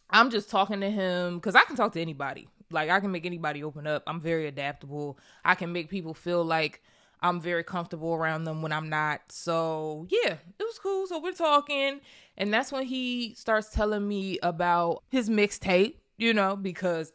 I'm 0.09 0.29
just 0.29 0.49
talking 0.49 0.79
to 0.81 0.89
him 0.89 1.39
cuz 1.41 1.55
I 1.55 1.63
can 1.65 1.75
talk 1.75 1.91
to 1.93 2.01
anybody. 2.01 2.47
Like 2.71 2.89
I 2.89 2.99
can 3.01 3.11
make 3.11 3.25
anybody 3.25 3.63
open 3.63 3.85
up. 3.85 4.03
I'm 4.07 4.21
very 4.21 4.47
adaptable. 4.47 5.17
I 5.43 5.55
can 5.55 5.73
make 5.73 5.89
people 5.89 6.13
feel 6.13 6.43
like 6.43 6.81
I'm 7.21 7.41
very 7.41 7.63
comfortable 7.63 8.13
around 8.13 8.45
them 8.45 8.61
when 8.61 8.71
I'm 8.71 8.89
not. 8.89 9.21
So 9.29 10.07
yeah, 10.09 10.33
it 10.59 10.63
was 10.63 10.79
cool. 10.79 11.07
So 11.07 11.19
we're 11.19 11.33
talking, 11.33 12.01
and 12.38 12.53
that's 12.53 12.71
when 12.71 12.85
he 12.85 13.33
starts 13.35 13.69
telling 13.69 14.07
me 14.07 14.39
about 14.41 15.03
his 15.09 15.29
mixtape, 15.29 15.95
you 16.17 16.33
know, 16.33 16.55
because 16.55 17.11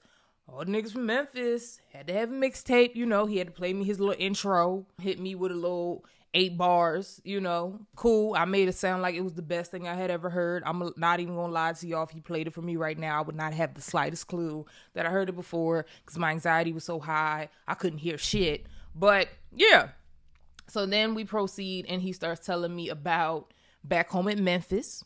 all 0.49 0.58
the 0.58 0.66
niggas 0.66 0.92
from 0.92 1.06
Memphis 1.06 1.80
had 1.92 2.06
to 2.08 2.12
have 2.12 2.30
a 2.30 2.34
mixtape, 2.34 2.94
you 2.94 3.06
know. 3.06 3.26
He 3.26 3.38
had 3.38 3.46
to 3.46 3.52
play 3.52 3.73
me 3.73 3.84
his 3.84 3.99
little 3.99 4.16
intro, 4.18 4.87
hit 5.00 5.18
me 5.18 5.34
with 5.34 5.52
a 5.52 5.54
little 5.54 6.04
eight 6.34 6.58
bars, 6.58 7.20
you 7.25 7.40
know, 7.40 7.80
cool. 7.94 8.34
I 8.34 8.44
made 8.44 8.68
it 8.68 8.75
sound 8.75 9.02
like 9.02 9.14
it 9.14 9.23
was 9.23 9.34
the 9.34 9.42
best 9.42 9.70
thing 9.70 9.87
I 9.87 9.94
had 9.94 10.11
ever 10.11 10.28
heard. 10.28 10.64
I'm 10.66 10.92
not 10.96 11.20
even 11.20 11.37
gonna 11.37 11.52
lie 11.52 11.73
to 11.73 11.87
y'all. 11.87 12.02
If 12.02 12.11
he 12.11 12.20
played 12.20 12.49
it 12.49 12.52
for 12.52 12.61
me 12.61 12.76
right 12.76 12.99
now, 12.99 13.18
I 13.18 13.23
would 13.23 13.37
not 13.37 13.54
have 13.54 13.75
the 13.75 13.80
slightest 13.80 14.26
clue 14.26 14.66
that 14.94 15.06
I 15.06 15.11
heard 15.11 15.28
it 15.28 15.37
before 15.37 15.87
because 16.04 16.18
my 16.18 16.32
anxiety 16.32 16.73
was 16.73 16.84
so 16.84 16.99
high 16.99 17.49
I 17.66 17.75
couldn't 17.75 18.00
hear 18.00 18.18
shit. 18.18 18.66
But 18.94 19.28
yeah. 19.54 19.88
So 20.68 20.86
then 20.86 21.14
we 21.14 21.24
proceed, 21.24 21.86
and 21.88 22.00
he 22.00 22.12
starts 22.12 22.46
telling 22.46 22.74
me 22.74 22.88
about 22.88 23.52
back 23.82 24.08
home 24.08 24.28
in 24.28 24.42
Memphis 24.42 25.04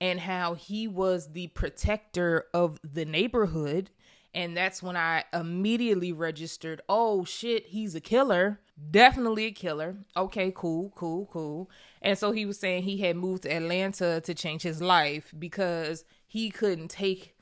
and 0.00 0.20
how 0.20 0.54
he 0.54 0.88
was 0.88 1.32
the 1.32 1.46
protector 1.48 2.46
of 2.52 2.78
the 2.82 3.04
neighborhood. 3.04 3.90
And 4.34 4.56
that's 4.56 4.82
when 4.82 4.96
I 4.96 5.24
immediately 5.32 6.12
registered, 6.12 6.80
oh 6.88 7.24
shit, 7.24 7.66
he's 7.66 7.94
a 7.94 8.00
killer. 8.00 8.60
Definitely 8.90 9.44
a 9.44 9.50
killer. 9.52 9.96
Okay, 10.16 10.52
cool, 10.54 10.92
cool, 10.96 11.26
cool. 11.26 11.70
And 12.00 12.18
so 12.18 12.32
he 12.32 12.46
was 12.46 12.58
saying 12.58 12.82
he 12.82 12.98
had 12.98 13.16
moved 13.16 13.44
to 13.44 13.54
Atlanta 13.54 14.20
to 14.22 14.34
change 14.34 14.62
his 14.62 14.80
life 14.82 15.32
because 15.38 16.04
he 16.26 16.50
couldn't 16.50 16.88
take 16.90 17.34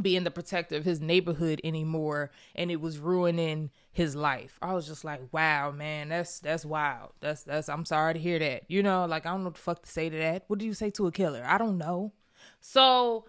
being 0.00 0.24
the 0.24 0.30
protector 0.30 0.76
of 0.76 0.84
his 0.84 1.00
neighborhood 1.00 1.60
anymore 1.64 2.30
and 2.54 2.70
it 2.70 2.80
was 2.80 2.98
ruining 2.98 3.70
his 3.92 4.14
life. 4.16 4.58
I 4.62 4.72
was 4.72 4.86
just 4.86 5.04
like, 5.04 5.20
wow, 5.32 5.70
man, 5.70 6.08
that's 6.08 6.40
that's 6.40 6.64
wild. 6.64 7.12
That's 7.20 7.42
that's 7.42 7.68
I'm 7.68 7.84
sorry 7.84 8.14
to 8.14 8.20
hear 8.20 8.38
that. 8.38 8.64
You 8.68 8.82
know, 8.82 9.04
like 9.06 9.26
I 9.26 9.30
don't 9.30 9.40
know 9.40 9.46
what 9.46 9.54
the 9.54 9.60
fuck 9.60 9.82
to 9.82 9.90
say 9.90 10.08
to 10.08 10.16
that. 10.18 10.44
What 10.48 10.58
do 10.58 10.66
you 10.66 10.74
say 10.74 10.90
to 10.90 11.06
a 11.06 11.12
killer? 11.12 11.42
I 11.44 11.58
don't 11.58 11.78
know. 11.78 12.12
So 12.60 13.26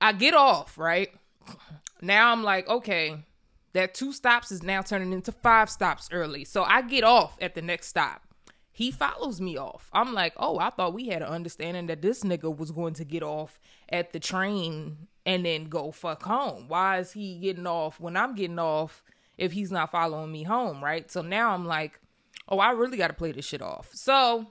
I 0.00 0.12
get 0.12 0.34
off, 0.34 0.78
right? 0.78 1.10
Now 2.02 2.32
I'm 2.32 2.42
like, 2.42 2.68
okay, 2.68 3.16
that 3.72 3.94
two 3.94 4.12
stops 4.12 4.52
is 4.52 4.62
now 4.62 4.82
turning 4.82 5.12
into 5.12 5.32
five 5.32 5.70
stops 5.70 6.08
early. 6.12 6.44
So 6.44 6.62
I 6.62 6.82
get 6.82 7.04
off 7.04 7.36
at 7.40 7.54
the 7.54 7.62
next 7.62 7.88
stop 7.88 8.22
he 8.74 8.90
follows 8.90 9.40
me 9.40 9.56
off. 9.56 9.88
I'm 9.92 10.12
like, 10.14 10.32
oh, 10.36 10.58
I 10.58 10.70
thought 10.70 10.94
we 10.94 11.06
had 11.06 11.22
an 11.22 11.28
understanding 11.28 11.86
that 11.86 12.02
this 12.02 12.24
nigga 12.24 12.54
was 12.54 12.72
going 12.72 12.94
to 12.94 13.04
get 13.04 13.22
off 13.22 13.60
at 13.88 14.12
the 14.12 14.18
train 14.18 15.06
and 15.24 15.46
then 15.46 15.66
go 15.66 15.92
fuck 15.92 16.24
home. 16.24 16.64
Why 16.66 16.98
is 16.98 17.12
he 17.12 17.38
getting 17.38 17.68
off 17.68 18.00
when 18.00 18.16
I'm 18.16 18.34
getting 18.34 18.58
off 18.58 19.04
if 19.38 19.52
he's 19.52 19.70
not 19.70 19.92
following 19.92 20.32
me 20.32 20.42
home, 20.42 20.82
right? 20.82 21.08
So 21.08 21.22
now 21.22 21.54
I'm 21.54 21.64
like, 21.64 22.00
oh, 22.48 22.58
I 22.58 22.72
really 22.72 22.96
got 22.96 23.08
to 23.08 23.14
play 23.14 23.30
this 23.30 23.44
shit 23.44 23.62
off. 23.62 23.90
So 23.94 24.48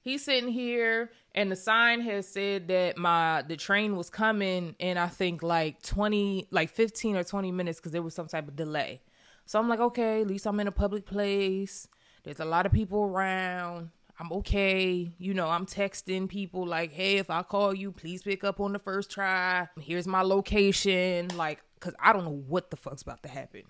he's 0.00 0.24
sitting 0.24 0.50
here 0.50 1.12
and 1.32 1.48
the 1.48 1.56
sign 1.56 2.00
has 2.00 2.26
said 2.26 2.66
that 2.66 2.98
my 2.98 3.44
the 3.46 3.56
train 3.56 3.94
was 3.94 4.10
coming 4.10 4.74
in 4.80 4.98
I 4.98 5.06
think 5.06 5.44
like 5.44 5.80
20 5.82 6.48
like 6.50 6.70
15 6.70 7.14
or 7.14 7.22
20 7.22 7.52
minutes 7.52 7.78
cuz 7.78 7.92
there 7.92 8.02
was 8.02 8.14
some 8.14 8.26
type 8.26 8.48
of 8.48 8.56
delay. 8.56 9.00
So 9.44 9.60
I'm 9.60 9.68
like, 9.68 9.78
okay, 9.78 10.22
at 10.22 10.26
least 10.26 10.44
I'm 10.48 10.58
in 10.58 10.66
a 10.66 10.72
public 10.72 11.06
place. 11.06 11.86
There's 12.26 12.40
a 12.40 12.44
lot 12.44 12.66
of 12.66 12.72
people 12.72 13.04
around. 13.04 13.90
I'm 14.18 14.32
okay. 14.32 15.12
You 15.16 15.32
know, 15.32 15.46
I'm 15.46 15.64
texting 15.64 16.28
people 16.28 16.66
like, 16.66 16.92
hey, 16.92 17.18
if 17.18 17.30
I 17.30 17.44
call 17.44 17.72
you, 17.72 17.92
please 17.92 18.24
pick 18.24 18.42
up 18.42 18.58
on 18.58 18.72
the 18.72 18.80
first 18.80 19.12
try. 19.12 19.68
Here's 19.80 20.08
my 20.08 20.22
location. 20.22 21.28
Like, 21.36 21.62
because 21.76 21.94
I 22.02 22.12
don't 22.12 22.24
know 22.24 22.42
what 22.48 22.72
the 22.72 22.76
fuck's 22.76 23.02
about 23.02 23.22
to 23.22 23.28
happen. 23.28 23.62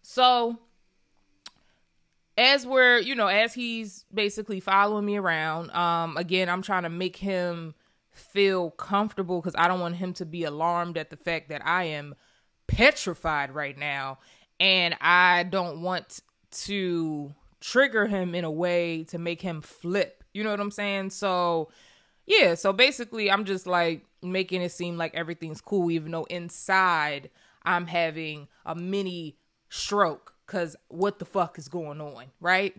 So, 0.00 0.58
as 2.38 2.66
we're, 2.66 2.96
you 2.96 3.14
know, 3.14 3.26
as 3.26 3.52
he's 3.52 4.06
basically 4.14 4.60
following 4.60 5.04
me 5.04 5.18
around, 5.18 5.70
um, 5.72 6.16
again, 6.16 6.48
I'm 6.48 6.62
trying 6.62 6.84
to 6.84 6.88
make 6.88 7.16
him 7.16 7.74
feel 8.10 8.70
comfortable 8.70 9.38
because 9.42 9.54
I 9.58 9.68
don't 9.68 9.80
want 9.80 9.96
him 9.96 10.14
to 10.14 10.24
be 10.24 10.44
alarmed 10.44 10.96
at 10.96 11.10
the 11.10 11.18
fact 11.18 11.50
that 11.50 11.60
I 11.62 11.84
am 11.84 12.14
petrified 12.68 13.54
right 13.54 13.76
now. 13.76 14.18
And 14.58 14.96
I 15.02 15.42
don't 15.42 15.82
want 15.82 16.22
to 16.50 17.34
trigger 17.60 18.06
him 18.06 18.34
in 18.34 18.44
a 18.44 18.50
way 18.50 19.04
to 19.04 19.18
make 19.18 19.40
him 19.40 19.60
flip. 19.60 20.24
You 20.32 20.44
know 20.44 20.50
what 20.50 20.60
I'm 20.60 20.70
saying? 20.70 21.10
So, 21.10 21.70
yeah, 22.26 22.54
so 22.54 22.72
basically, 22.72 23.30
I'm 23.30 23.44
just 23.44 23.66
like 23.66 24.04
making 24.22 24.62
it 24.62 24.72
seem 24.72 24.96
like 24.96 25.14
everything's 25.14 25.60
cool, 25.60 25.90
even 25.90 26.12
though 26.12 26.24
inside 26.24 27.30
I'm 27.62 27.86
having 27.86 28.48
a 28.64 28.74
mini 28.74 29.36
stroke 29.68 30.34
because 30.46 30.76
what 30.88 31.18
the 31.18 31.24
fuck 31.24 31.58
is 31.58 31.68
going 31.68 32.00
on, 32.00 32.26
right? 32.40 32.76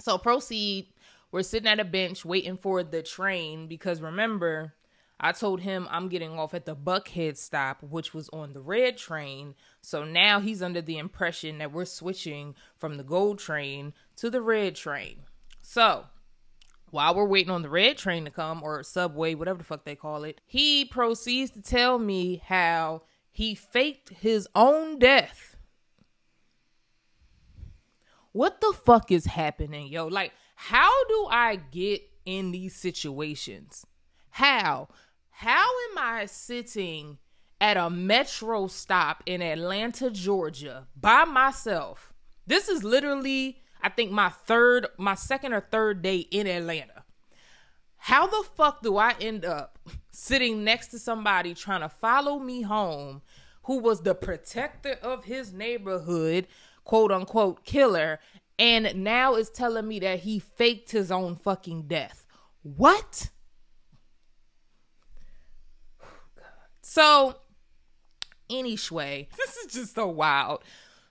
So, 0.00 0.18
proceed. 0.18 0.88
We're 1.30 1.42
sitting 1.42 1.68
at 1.68 1.78
a 1.78 1.84
bench 1.84 2.24
waiting 2.24 2.56
for 2.56 2.82
the 2.82 3.02
train 3.02 3.66
because 3.66 4.00
remember, 4.00 4.72
I 5.20 5.32
told 5.32 5.60
him 5.60 5.88
I'm 5.90 6.08
getting 6.08 6.38
off 6.38 6.54
at 6.54 6.64
the 6.64 6.76
Buckhead 6.76 7.36
stop, 7.36 7.82
which 7.82 8.14
was 8.14 8.28
on 8.28 8.52
the 8.52 8.60
red 8.60 8.96
train. 8.96 9.54
So 9.80 10.04
now 10.04 10.38
he's 10.38 10.62
under 10.62 10.80
the 10.80 10.98
impression 10.98 11.58
that 11.58 11.72
we're 11.72 11.86
switching 11.86 12.54
from 12.76 12.96
the 12.96 13.02
gold 13.02 13.38
train 13.38 13.94
to 14.16 14.30
the 14.30 14.40
red 14.40 14.76
train. 14.76 15.22
So 15.60 16.04
while 16.90 17.14
we're 17.14 17.24
waiting 17.24 17.50
on 17.50 17.62
the 17.62 17.68
red 17.68 17.98
train 17.98 18.24
to 18.24 18.30
come 18.30 18.62
or 18.62 18.82
subway, 18.82 19.34
whatever 19.34 19.58
the 19.58 19.64
fuck 19.64 19.84
they 19.84 19.96
call 19.96 20.24
it, 20.24 20.40
he 20.46 20.84
proceeds 20.84 21.50
to 21.52 21.62
tell 21.62 21.98
me 21.98 22.40
how 22.46 23.02
he 23.30 23.54
faked 23.54 24.10
his 24.10 24.48
own 24.54 24.98
death. 24.98 25.56
What 28.32 28.60
the 28.60 28.72
fuck 28.84 29.10
is 29.10 29.26
happening, 29.26 29.88
yo? 29.88 30.06
Like, 30.06 30.32
how 30.54 30.90
do 31.06 31.26
I 31.30 31.56
get 31.56 32.02
in 32.24 32.52
these 32.52 32.76
situations? 32.76 33.84
How? 34.30 34.88
How 35.40 35.68
am 35.92 35.98
I 35.98 36.26
sitting 36.26 37.18
at 37.60 37.76
a 37.76 37.88
metro 37.88 38.66
stop 38.66 39.22
in 39.24 39.40
Atlanta, 39.40 40.10
Georgia 40.10 40.88
by 41.00 41.26
myself? 41.26 42.12
This 42.44 42.68
is 42.68 42.82
literally, 42.82 43.62
I 43.80 43.88
think, 43.88 44.10
my 44.10 44.30
third, 44.30 44.88
my 44.98 45.14
second 45.14 45.52
or 45.52 45.60
third 45.60 46.02
day 46.02 46.16
in 46.16 46.48
Atlanta. 46.48 47.04
How 47.98 48.26
the 48.26 48.48
fuck 48.56 48.82
do 48.82 48.96
I 48.96 49.14
end 49.20 49.44
up 49.44 49.78
sitting 50.10 50.64
next 50.64 50.88
to 50.88 50.98
somebody 50.98 51.54
trying 51.54 51.82
to 51.82 51.88
follow 51.88 52.40
me 52.40 52.62
home 52.62 53.22
who 53.62 53.78
was 53.78 54.00
the 54.00 54.16
protector 54.16 54.98
of 55.02 55.22
his 55.22 55.52
neighborhood, 55.52 56.48
quote 56.82 57.12
unquote 57.12 57.64
killer, 57.64 58.18
and 58.58 59.04
now 59.04 59.36
is 59.36 59.50
telling 59.50 59.86
me 59.86 60.00
that 60.00 60.18
he 60.18 60.40
faked 60.40 60.90
his 60.90 61.12
own 61.12 61.36
fucking 61.36 61.82
death? 61.82 62.26
What? 62.64 63.30
So, 66.98 67.36
anyway, 68.50 69.28
this 69.36 69.56
is 69.56 69.72
just 69.72 69.94
so 69.94 70.08
wild. 70.08 70.64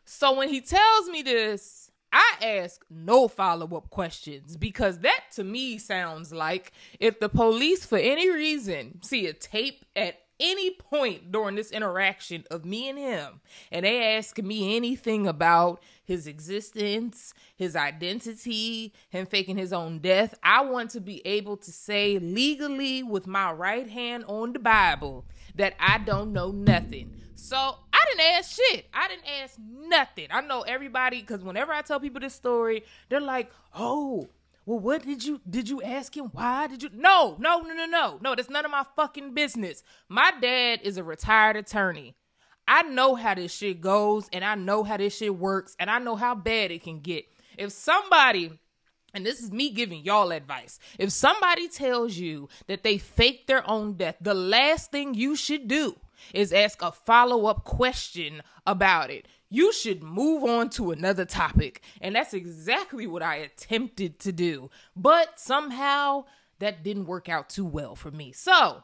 So, 0.03 0.36
when 0.36 0.50
he 0.50 0.60
tells 0.60 1.08
me 1.08 1.22
this, 1.22 1.89
I 2.12 2.34
ask 2.41 2.84
no 2.89 3.29
follow 3.29 3.74
up 3.77 3.89
questions 3.89 4.58
because 4.58 5.00
that 5.00 5.22
to 5.36 5.46
me 5.46 5.77
sounds 5.77 6.34
like 6.34 6.74
if 7.00 7.22
the 7.22 7.29
police, 7.29 7.86
for 7.86 7.98
any 7.98 8.29
reason, 8.29 9.01
see 9.01 9.27
a 9.27 9.34
tape 9.34 9.86
at 9.96 10.20
any 10.41 10.72
point 10.72 11.32
during 11.32 11.56
this 11.56 11.72
interaction 11.72 12.44
of 12.51 12.65
me 12.65 12.89
and 12.89 13.00
him, 13.00 13.39
and 13.72 13.86
they 13.86 14.17
ask 14.17 14.38
me 14.39 14.75
anything 14.75 15.25
about 15.25 15.82
his 16.03 16.27
existence, 16.27 17.34
his 17.56 17.77
identity, 17.77 18.94
him 19.10 19.25
faking 19.25 19.56
his 19.56 19.72
own 19.72 20.00
death, 20.00 20.36
I 20.44 20.65
want 20.65 20.89
to 20.91 21.00
be 21.00 21.25
able 21.25 21.56
to 21.56 21.72
say 21.72 22.20
legally 22.20 23.03
with 23.03 23.25
my 23.25 23.53
right 23.53 23.89
hand 23.89 24.25
on 24.27 24.51
the 24.51 24.60
Bible 24.60 25.25
that 25.58 25.76
I 25.80 26.00
don't 26.00 26.34
know 26.34 26.52
nothing. 26.52 27.12
So 27.36 27.58
I 27.58 28.06
didn't 28.10 28.36
ask 28.36 28.56
shit. 28.56 28.88
I 28.94 29.08
didn't 29.08 29.28
ask 29.42 29.58
nothing. 29.60 30.28
I 30.32 30.42
know 30.42 30.62
everybody 30.62 31.22
because 31.22 31.44
whenever 31.44 31.72
I 31.72 31.82
tell 31.82 32.00
people 32.00 32.20
this 32.20 32.34
story, 32.34 32.84
they're 33.10 33.20
like, 33.20 33.52
"Oh, 33.76 34.30
well, 34.66 34.80
what 34.80 35.06
did 35.06 35.24
you 35.24 35.40
did 35.50 35.70
you 35.70 35.82
ask 35.82 36.16
him? 36.16 36.26
Why 36.26 36.68
did 36.68 36.84
you? 36.84 36.90
No, 36.94 37.38
no, 37.40 37.62
no, 37.62 37.74
no, 37.74 37.86
no, 37.86 38.20
no. 38.22 38.36
That's 38.36 38.50
none 38.50 38.66
of 38.66 38.72
my 38.72 38.86
fucking 38.96 39.34
business. 39.34 39.82
My 40.10 40.34
dad 40.42 40.82
is 40.84 40.98
a 40.98 41.04
retired 41.04 41.56
attorney. 41.56 42.16
I 42.68 42.82
know 42.82 43.16
how 43.16 43.36
this 43.36 43.56
shit 43.56 43.80
goes, 43.80 44.28
and 44.34 44.44
I 44.44 44.56
know 44.56 44.84
how 44.84 44.98
this 44.98 45.16
shit 45.16 45.34
works, 45.34 45.76
and 45.80 45.90
I 45.90 46.00
know 46.00 46.18
how 46.18 46.36
bad 46.36 46.72
it 46.72 46.84
can 46.84 47.00
get. 47.00 47.26
If 47.58 47.72
somebody 47.72 48.60
and 49.14 49.26
this 49.26 49.42
is 49.42 49.52
me 49.52 49.72
giving 49.72 50.04
y'all 50.04 50.32
advice. 50.32 50.80
If 51.00 51.12
somebody 51.12 51.68
tells 51.68 52.16
you 52.16 52.50
that 52.68 52.84
they 52.84 52.98
faked 52.98 53.48
their 53.48 53.68
own 53.70 53.94
death, 53.94 54.18
the 54.22 54.34
last 54.34 54.92
thing 54.92 55.14
you 55.14 55.36
should 55.36 55.67
do 55.67 55.96
is 56.34 56.52
ask 56.54 56.82
a 56.82 56.91
follow 56.91 57.46
up 57.46 57.63
question 57.63 58.41
about 58.65 59.10
it. 59.10 59.28
You 59.50 59.72
should 59.72 60.04
move 60.04 60.43
on 60.43 60.70
to 60.72 60.91
another 60.91 61.26
topic. 61.26 61.82
And 62.02 62.15
that's 62.15 62.34
exactly 62.34 63.08
what 63.08 63.24
I 63.24 63.38
attempted 63.38 64.20
to 64.20 64.32
do. 64.32 64.70
But 64.96 65.39
somehow 65.39 66.26
that 66.60 66.84
didn't 66.84 67.06
work 67.06 67.30
out 67.30 67.50
too 67.50 67.65
well 67.65 67.96
for 67.96 68.12
me. 68.12 68.32
So, 68.34 68.84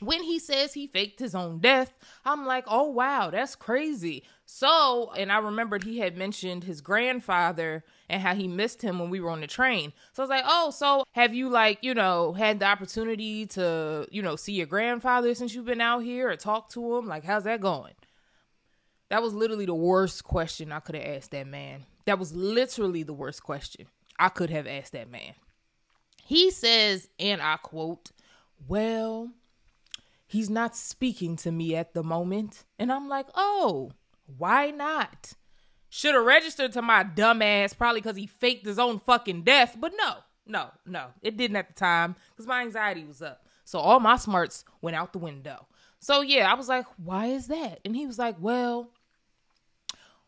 when 0.00 0.22
he 0.22 0.38
says 0.38 0.74
he 0.74 0.86
faked 0.86 1.18
his 1.18 1.34
own 1.34 1.58
death, 1.58 1.92
I'm 2.24 2.46
like, 2.46 2.64
oh 2.66 2.88
wow, 2.90 3.30
that's 3.30 3.56
crazy. 3.56 4.24
So, 4.44 5.12
and 5.16 5.30
I 5.30 5.38
remembered 5.38 5.84
he 5.84 5.98
had 5.98 6.16
mentioned 6.16 6.64
his 6.64 6.80
grandfather 6.80 7.84
and 8.08 8.22
how 8.22 8.34
he 8.34 8.48
missed 8.48 8.80
him 8.80 8.98
when 8.98 9.10
we 9.10 9.20
were 9.20 9.30
on 9.30 9.42
the 9.42 9.46
train. 9.46 9.92
So 10.14 10.22
I 10.22 10.24
was 10.24 10.30
like, 10.30 10.44
oh, 10.46 10.70
so 10.70 11.04
have 11.12 11.34
you 11.34 11.50
like, 11.50 11.78
you 11.82 11.92
know, 11.92 12.32
had 12.32 12.60
the 12.60 12.66
opportunity 12.66 13.46
to, 13.48 14.06
you 14.10 14.22
know, 14.22 14.36
see 14.36 14.54
your 14.54 14.66
grandfather 14.66 15.34
since 15.34 15.54
you've 15.54 15.66
been 15.66 15.82
out 15.82 16.02
here 16.02 16.30
or 16.30 16.36
talk 16.36 16.70
to 16.70 16.96
him? 16.96 17.06
Like, 17.06 17.24
how's 17.24 17.44
that 17.44 17.60
going? 17.60 17.92
That 19.10 19.22
was 19.22 19.34
literally 19.34 19.66
the 19.66 19.74
worst 19.74 20.24
question 20.24 20.72
I 20.72 20.80
could 20.80 20.94
have 20.94 21.16
asked 21.16 21.32
that 21.32 21.46
man. 21.46 21.84
That 22.06 22.18
was 22.18 22.32
literally 22.32 23.02
the 23.02 23.12
worst 23.12 23.42
question 23.42 23.86
I 24.18 24.30
could 24.30 24.50
have 24.50 24.66
asked 24.66 24.92
that 24.92 25.10
man. 25.10 25.34
He 26.24 26.50
says, 26.50 27.08
and 27.18 27.42
I 27.42 27.56
quote, 27.56 28.12
well, 28.66 29.30
he's 30.28 30.48
not 30.48 30.76
speaking 30.76 31.34
to 31.36 31.50
me 31.50 31.74
at 31.74 31.94
the 31.94 32.04
moment. 32.04 32.64
And 32.78 32.92
I'm 32.92 33.08
like, 33.08 33.26
oh, 33.34 33.90
why 34.36 34.70
not? 34.70 35.32
Should 35.88 36.14
have 36.14 36.24
registered 36.24 36.72
to 36.74 36.82
my 36.82 37.02
dumb 37.02 37.42
ass, 37.42 37.72
probably 37.72 38.02
because 38.02 38.16
he 38.16 38.26
faked 38.26 38.66
his 38.66 38.78
own 38.78 39.00
fucking 39.00 39.42
death. 39.42 39.76
But 39.80 39.94
no, 39.96 40.16
no, 40.46 40.70
no. 40.86 41.06
It 41.22 41.36
didn't 41.36 41.56
at 41.56 41.68
the 41.68 41.74
time 41.74 42.14
because 42.30 42.46
my 42.46 42.60
anxiety 42.60 43.04
was 43.04 43.22
up. 43.22 43.46
So 43.64 43.78
all 43.78 43.98
my 43.98 44.16
smarts 44.16 44.64
went 44.82 44.96
out 44.96 45.12
the 45.12 45.18
window. 45.18 45.66
So 45.98 46.20
yeah, 46.20 46.50
I 46.50 46.54
was 46.54 46.68
like, 46.68 46.86
why 46.96 47.26
is 47.26 47.48
that? 47.48 47.80
And 47.84 47.96
he 47.96 48.06
was 48.06 48.18
like, 48.18 48.36
well, 48.38 48.92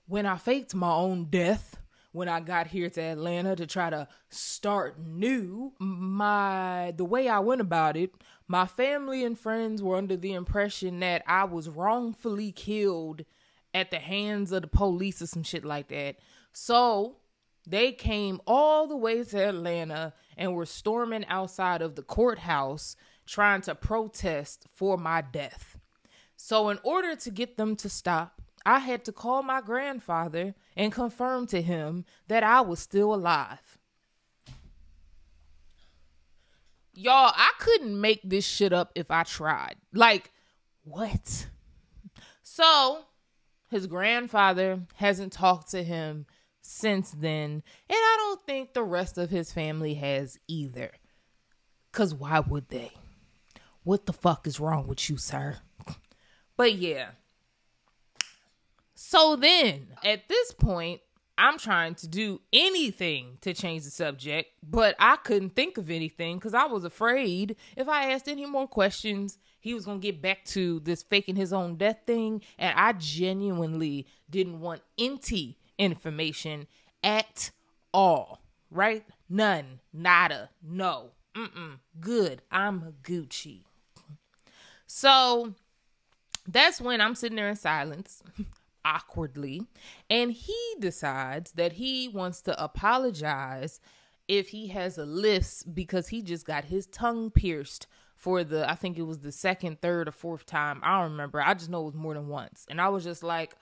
when 0.06 0.26
I 0.26 0.38
faked 0.38 0.74
my 0.74 0.92
own 0.92 1.26
death, 1.26 1.76
when 2.12 2.28
I 2.28 2.40
got 2.40 2.66
here 2.66 2.90
to 2.90 3.00
Atlanta 3.00 3.54
to 3.54 3.66
try 3.66 3.90
to 3.90 4.08
start 4.30 4.98
new, 4.98 5.72
my 5.78 6.92
the 6.96 7.04
way 7.04 7.28
I 7.28 7.38
went 7.38 7.60
about 7.60 7.96
it, 7.96 8.10
my 8.50 8.66
family 8.66 9.22
and 9.22 9.38
friends 9.38 9.80
were 9.80 9.94
under 9.94 10.16
the 10.16 10.32
impression 10.32 10.98
that 10.98 11.22
I 11.24 11.44
was 11.44 11.68
wrongfully 11.68 12.50
killed 12.50 13.24
at 13.72 13.92
the 13.92 14.00
hands 14.00 14.50
of 14.50 14.62
the 14.62 14.66
police 14.66 15.22
or 15.22 15.28
some 15.28 15.44
shit 15.44 15.64
like 15.64 15.86
that. 15.90 16.16
So 16.52 17.18
they 17.64 17.92
came 17.92 18.40
all 18.48 18.88
the 18.88 18.96
way 18.96 19.22
to 19.22 19.48
Atlanta 19.50 20.14
and 20.36 20.52
were 20.52 20.66
storming 20.66 21.24
outside 21.26 21.80
of 21.80 21.94
the 21.94 22.02
courthouse 22.02 22.96
trying 23.24 23.60
to 23.60 23.76
protest 23.76 24.66
for 24.72 24.98
my 24.98 25.20
death. 25.20 25.78
So, 26.36 26.70
in 26.70 26.80
order 26.82 27.14
to 27.14 27.30
get 27.30 27.56
them 27.56 27.76
to 27.76 27.88
stop, 27.88 28.42
I 28.66 28.80
had 28.80 29.04
to 29.04 29.12
call 29.12 29.44
my 29.44 29.60
grandfather 29.60 30.56
and 30.76 30.90
confirm 30.90 31.46
to 31.48 31.62
him 31.62 32.04
that 32.26 32.42
I 32.42 32.62
was 32.62 32.80
still 32.80 33.14
alive. 33.14 33.78
Y'all, 36.92 37.32
I 37.34 37.52
couldn't 37.58 38.00
make 38.00 38.20
this 38.24 38.46
shit 38.46 38.72
up 38.72 38.92
if 38.94 39.10
I 39.10 39.22
tried. 39.22 39.76
Like, 39.92 40.30
what? 40.82 41.46
So, 42.42 43.04
his 43.70 43.86
grandfather 43.86 44.80
hasn't 44.94 45.32
talked 45.32 45.70
to 45.70 45.82
him 45.82 46.26
since 46.62 47.10
then, 47.12 47.50
and 47.50 47.62
I 47.88 48.16
don't 48.18 48.44
think 48.44 48.74
the 48.74 48.82
rest 48.82 49.18
of 49.18 49.30
his 49.30 49.52
family 49.52 49.94
has 49.94 50.38
either. 50.48 50.92
Cause 51.92 52.14
why 52.14 52.40
would 52.40 52.68
they? 52.68 52.92
What 53.82 54.06
the 54.06 54.12
fuck 54.12 54.46
is 54.46 54.60
wrong 54.60 54.86
with 54.86 55.08
you, 55.08 55.16
sir? 55.16 55.58
But 56.56 56.74
yeah, 56.74 57.10
so 59.02 59.34
then, 59.34 59.86
at 60.04 60.28
this 60.28 60.52
point, 60.52 61.00
I'm 61.40 61.56
trying 61.56 61.94
to 61.96 62.06
do 62.06 62.42
anything 62.52 63.38
to 63.40 63.54
change 63.54 63.84
the 63.84 63.90
subject, 63.90 64.50
but 64.62 64.94
I 64.98 65.16
couldn't 65.16 65.56
think 65.56 65.78
of 65.78 65.90
anything 65.90 66.36
because 66.36 66.52
I 66.52 66.66
was 66.66 66.84
afraid 66.84 67.56
if 67.78 67.88
I 67.88 68.12
asked 68.12 68.28
any 68.28 68.44
more 68.44 68.68
questions, 68.68 69.38
he 69.58 69.72
was 69.72 69.86
going 69.86 70.02
to 70.02 70.06
get 70.06 70.20
back 70.20 70.44
to 70.46 70.80
this 70.80 71.02
faking 71.02 71.36
his 71.36 71.54
own 71.54 71.76
death 71.76 72.00
thing. 72.06 72.42
And 72.58 72.78
I 72.78 72.92
genuinely 72.92 74.06
didn't 74.28 74.60
want 74.60 74.82
any 74.98 75.56
information 75.78 76.66
at 77.02 77.50
all, 77.94 78.42
right? 78.70 79.06
None, 79.30 79.80
nada, 79.94 80.50
no, 80.62 81.12
mm-mm, 81.34 81.78
good. 81.98 82.42
I'm 82.52 82.96
Gucci. 83.02 83.62
So 84.86 85.54
that's 86.46 86.82
when 86.82 87.00
I'm 87.00 87.14
sitting 87.14 87.36
there 87.36 87.48
in 87.48 87.56
silence 87.56 88.22
awkwardly, 88.84 89.62
and 90.08 90.32
he 90.32 90.74
decides 90.78 91.52
that 91.52 91.72
he 91.72 92.08
wants 92.08 92.42
to 92.42 92.62
apologize 92.62 93.80
if 94.28 94.50
he 94.50 94.68
has 94.68 94.96
a 94.96 95.04
lisp 95.04 95.68
because 95.74 96.08
he 96.08 96.22
just 96.22 96.46
got 96.46 96.64
his 96.64 96.86
tongue 96.86 97.30
pierced 97.30 97.86
for 98.14 98.44
the 98.44 98.70
I 98.70 98.74
think 98.74 98.98
it 98.98 99.02
was 99.02 99.20
the 99.20 99.32
second, 99.32 99.80
third, 99.80 100.06
or 100.06 100.12
fourth 100.12 100.46
time. 100.46 100.80
I 100.84 101.00
don't 101.00 101.12
remember. 101.12 101.40
I 101.40 101.54
just 101.54 101.70
know 101.70 101.80
it 101.82 101.86
was 101.86 101.94
more 101.94 102.14
than 102.14 102.28
once. 102.28 102.66
And 102.68 102.80
I 102.80 102.90
was 102.90 103.02
just 103.02 103.22
like, 103.22 103.54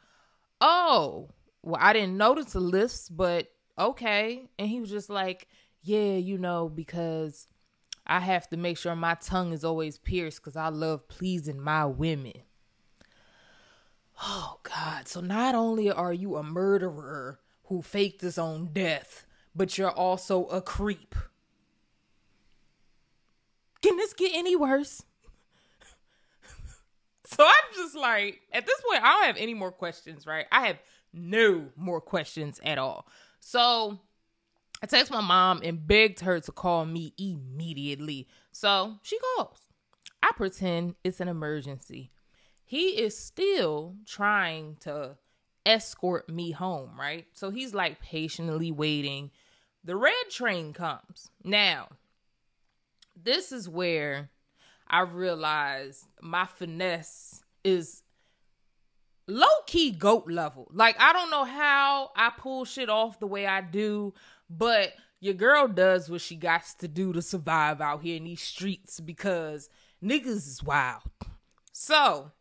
"Oh, 0.60 1.30
well, 1.62 1.80
I 1.80 1.92
didn't 1.92 2.16
notice 2.16 2.52
the 2.52 2.60
lisp, 2.60 3.12
but 3.14 3.48
okay." 3.78 4.50
And 4.58 4.68
he 4.68 4.80
was 4.80 4.90
just 4.90 5.08
like, 5.08 5.46
"Yeah, 5.80 6.16
you 6.16 6.38
know, 6.38 6.68
because 6.68 7.46
I 8.06 8.20
have 8.20 8.48
to 8.50 8.56
make 8.56 8.78
sure 8.78 8.96
my 8.96 9.14
tongue 9.14 9.52
is 9.52 9.64
always 9.64 9.96
pierced 9.96 10.42
cuz 10.42 10.56
I 10.56 10.68
love 10.68 11.08
pleasing 11.08 11.60
my 11.60 11.86
women." 11.86 12.42
Oh 14.20 14.58
God. 14.62 15.06
So 15.08 15.20
not 15.20 15.54
only 15.54 15.90
are 15.90 16.12
you 16.12 16.36
a 16.36 16.42
murderer 16.42 17.40
who 17.64 17.82
faked 17.82 18.20
his 18.20 18.38
own 18.38 18.70
death, 18.72 19.26
but 19.54 19.76
you're 19.78 19.90
also 19.90 20.46
a 20.46 20.60
creep. 20.60 21.14
Can 23.82 23.96
this 23.96 24.12
get 24.12 24.32
any 24.34 24.56
worse? 24.56 25.02
so 27.26 27.44
I'm 27.44 27.74
just 27.74 27.94
like, 27.94 28.40
at 28.52 28.66
this 28.66 28.80
point, 28.88 29.02
I 29.02 29.12
don't 29.12 29.26
have 29.26 29.36
any 29.36 29.54
more 29.54 29.70
questions, 29.70 30.26
right? 30.26 30.46
I 30.50 30.66
have 30.66 30.78
no 31.12 31.66
more 31.76 32.00
questions 32.00 32.60
at 32.64 32.78
all. 32.78 33.06
So 33.40 34.00
I 34.82 34.86
text 34.86 35.12
my 35.12 35.20
mom 35.20 35.60
and 35.62 35.86
begged 35.86 36.20
her 36.20 36.40
to 36.40 36.52
call 36.52 36.84
me 36.84 37.14
immediately. 37.18 38.26
So 38.50 38.96
she 39.02 39.18
calls. 39.36 39.68
I 40.22 40.32
pretend 40.36 40.96
it's 41.04 41.20
an 41.20 41.28
emergency 41.28 42.10
he 42.68 43.00
is 43.00 43.16
still 43.16 43.94
trying 44.04 44.76
to 44.80 45.16
escort 45.64 46.28
me 46.28 46.50
home, 46.50 46.90
right? 47.00 47.24
So 47.32 47.48
he's 47.48 47.72
like 47.72 48.02
patiently 48.02 48.70
waiting. 48.70 49.30
The 49.82 49.96
red 49.96 50.28
train 50.30 50.74
comes. 50.74 51.30
Now, 51.42 51.88
this 53.16 53.52
is 53.52 53.70
where 53.70 54.28
I 54.86 55.00
realize 55.00 56.08
my 56.20 56.44
finesse 56.44 57.42
is 57.64 58.02
low 59.26 59.46
key 59.66 59.90
goat 59.90 60.30
level. 60.30 60.68
Like, 60.70 61.00
I 61.00 61.14
don't 61.14 61.30
know 61.30 61.44
how 61.44 62.10
I 62.14 62.30
pull 62.36 62.66
shit 62.66 62.90
off 62.90 63.18
the 63.18 63.26
way 63.26 63.46
I 63.46 63.62
do, 63.62 64.12
but 64.50 64.92
your 65.20 65.32
girl 65.32 65.68
does 65.68 66.10
what 66.10 66.20
she 66.20 66.36
got 66.36 66.64
to 66.80 66.86
do 66.86 67.14
to 67.14 67.22
survive 67.22 67.80
out 67.80 68.02
here 68.02 68.18
in 68.18 68.24
these 68.24 68.42
streets 68.42 69.00
because 69.00 69.70
niggas 70.04 70.46
is 70.46 70.62
wild. 70.62 71.00
So, 71.72 72.32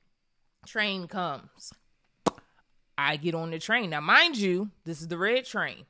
train 0.68 1.08
comes. 1.08 1.74
I 2.98 3.18
get 3.18 3.36
on 3.36 3.52
the 3.52 3.60
train. 3.60 3.92
Now, 3.92 4.02
mind 4.02 4.38
you, 4.38 4.70
this 4.86 5.02
is 5.02 5.08
the 5.08 5.18
red 5.18 5.46
train. 5.46 5.86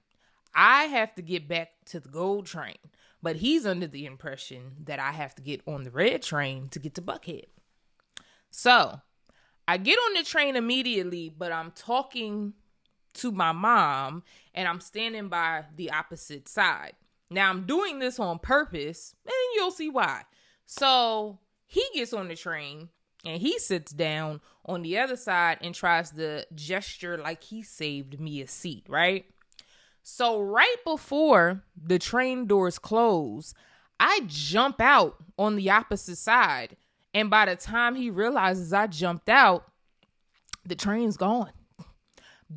I 0.53 0.85
have 0.85 1.15
to 1.15 1.21
get 1.21 1.47
back 1.47 1.69
to 1.85 1.99
the 1.99 2.09
gold 2.09 2.45
train, 2.45 2.77
but 3.21 3.37
he's 3.37 3.65
under 3.65 3.87
the 3.87 4.05
impression 4.05 4.71
that 4.85 4.99
I 4.99 5.11
have 5.11 5.35
to 5.35 5.41
get 5.41 5.61
on 5.67 5.83
the 5.83 5.91
red 5.91 6.21
train 6.21 6.69
to 6.69 6.79
get 6.79 6.95
to 6.95 7.01
Buckhead. 7.01 7.45
So 8.49 9.01
I 9.67 9.77
get 9.77 9.97
on 9.97 10.13
the 10.13 10.23
train 10.23 10.55
immediately, 10.55 11.33
but 11.35 11.51
I'm 11.51 11.71
talking 11.71 12.53
to 13.15 13.31
my 13.31 13.51
mom 13.51 14.23
and 14.53 14.67
I'm 14.67 14.79
standing 14.79 15.27
by 15.27 15.65
the 15.75 15.91
opposite 15.91 16.47
side. 16.47 16.93
Now, 17.29 17.49
I'm 17.49 17.65
doing 17.65 17.99
this 17.99 18.19
on 18.19 18.39
purpose, 18.39 19.13
and 19.25 19.33
you'll 19.55 19.71
see 19.71 19.89
why. 19.89 20.23
So 20.65 21.39
he 21.65 21.83
gets 21.93 22.13
on 22.13 22.29
the 22.29 22.35
train 22.35 22.89
and 23.25 23.41
he 23.41 23.59
sits 23.59 23.91
down 23.91 24.41
on 24.65 24.81
the 24.81 24.97
other 24.97 25.15
side 25.15 25.57
and 25.61 25.73
tries 25.73 26.11
to 26.11 26.45
gesture 26.53 27.17
like 27.17 27.43
he 27.43 27.61
saved 27.63 28.19
me 28.19 28.41
a 28.41 28.47
seat, 28.47 28.85
right? 28.87 29.25
So, 30.03 30.41
right 30.41 30.77
before 30.85 31.63
the 31.75 31.99
train 31.99 32.45
doors 32.45 32.79
close, 32.79 33.53
I 33.99 34.21
jump 34.27 34.79
out 34.79 35.17
on 35.37 35.55
the 35.55 35.69
opposite 35.69 36.17
side. 36.17 36.77
And 37.13 37.29
by 37.29 37.45
the 37.45 37.55
time 37.55 37.95
he 37.95 38.09
realizes 38.09 38.71
I 38.71 38.87
jumped 38.87 39.27
out, 39.27 39.65
the 40.65 40.75
train's 40.75 41.17
gone. 41.17 41.51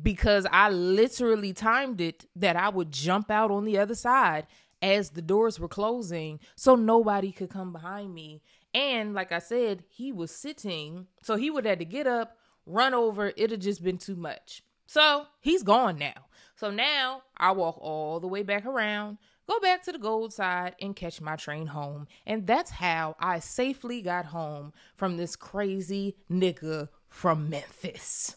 Because 0.01 0.47
I 0.49 0.69
literally 0.69 1.51
timed 1.51 1.99
it 1.99 2.25
that 2.37 2.55
I 2.55 2.69
would 2.69 2.91
jump 2.91 3.29
out 3.29 3.51
on 3.51 3.65
the 3.65 3.77
other 3.77 3.95
side 3.95 4.47
as 4.81 5.09
the 5.09 5.21
doors 5.21 5.59
were 5.59 5.67
closing 5.67 6.39
so 6.55 6.75
nobody 6.75 7.31
could 7.31 7.49
come 7.49 7.73
behind 7.73 8.13
me 8.13 8.41
and 8.73 9.13
like 9.13 9.31
I 9.31 9.39
said, 9.39 9.83
he 9.89 10.11
was 10.11 10.31
sitting, 10.31 11.07
so 11.21 11.35
he 11.35 11.49
would 11.49 11.65
have 11.65 11.79
to 11.79 11.85
get 11.85 12.07
up, 12.07 12.37
run 12.65 12.93
over. 12.93 13.27
It'd 13.27 13.51
have 13.51 13.59
just 13.59 13.83
been 13.83 13.97
too 13.97 14.15
much. 14.15 14.63
So 14.85 15.25
he's 15.39 15.63
gone 15.63 15.97
now. 15.97 16.25
So 16.55 16.69
now 16.69 17.23
I 17.37 17.51
walk 17.51 17.77
all 17.79 18.19
the 18.19 18.27
way 18.27 18.43
back 18.43 18.65
around, 18.65 19.17
go 19.47 19.59
back 19.59 19.83
to 19.83 19.91
the 19.91 19.97
gold 19.97 20.33
side, 20.33 20.75
and 20.81 20.95
catch 20.95 21.19
my 21.21 21.35
train 21.35 21.67
home. 21.67 22.07
And 22.25 22.45
that's 22.45 22.71
how 22.71 23.15
I 23.19 23.39
safely 23.39 24.01
got 24.01 24.25
home 24.25 24.73
from 24.95 25.17
this 25.17 25.35
crazy 25.35 26.17
nigga 26.29 26.89
from 27.09 27.49
Memphis. 27.49 28.35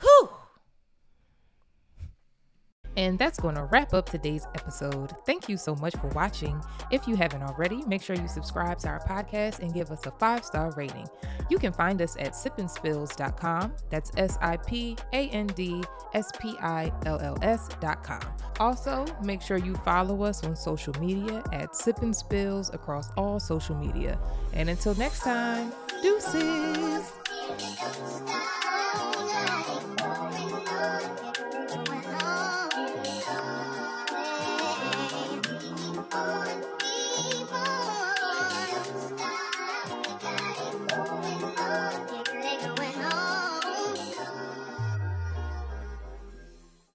Whew. 0.00 0.30
And 2.96 3.18
that's 3.18 3.38
going 3.38 3.54
to 3.54 3.64
wrap 3.64 3.94
up 3.94 4.08
today's 4.08 4.46
episode. 4.54 5.14
Thank 5.24 5.48
you 5.48 5.56
so 5.56 5.74
much 5.76 5.94
for 5.96 6.08
watching. 6.08 6.60
If 6.90 7.06
you 7.06 7.16
haven't 7.16 7.42
already, 7.42 7.82
make 7.86 8.02
sure 8.02 8.16
you 8.16 8.28
subscribe 8.28 8.78
to 8.80 8.88
our 8.88 9.00
podcast 9.00 9.60
and 9.60 9.72
give 9.72 9.90
us 9.90 10.04
a 10.06 10.10
five 10.12 10.44
star 10.44 10.72
rating. 10.72 11.08
You 11.48 11.58
can 11.58 11.72
find 11.72 12.00
us 12.02 12.16
at 12.18 12.32
sipandspills.com. 12.32 13.72
That's 13.90 14.10
S 14.16 14.38
I 14.40 14.56
P 14.58 14.96
A 15.12 15.28
N 15.28 15.46
D 15.48 15.82
S 16.14 16.30
P 16.40 16.56
I 16.60 16.92
L 17.06 17.20
L 17.20 17.38
S.com. 17.42 18.20
Also, 18.58 19.06
make 19.24 19.40
sure 19.40 19.56
you 19.56 19.74
follow 19.76 20.22
us 20.22 20.44
on 20.44 20.54
social 20.54 20.94
media 21.00 21.42
at 21.52 21.74
Sip 21.74 22.02
and 22.02 22.14
Spills 22.14 22.70
across 22.74 23.10
all 23.16 23.40
social 23.40 23.74
media. 23.76 24.18
And 24.52 24.68
until 24.68 24.94
next 24.96 25.20
time, 25.20 25.72
deuces. 26.02 27.12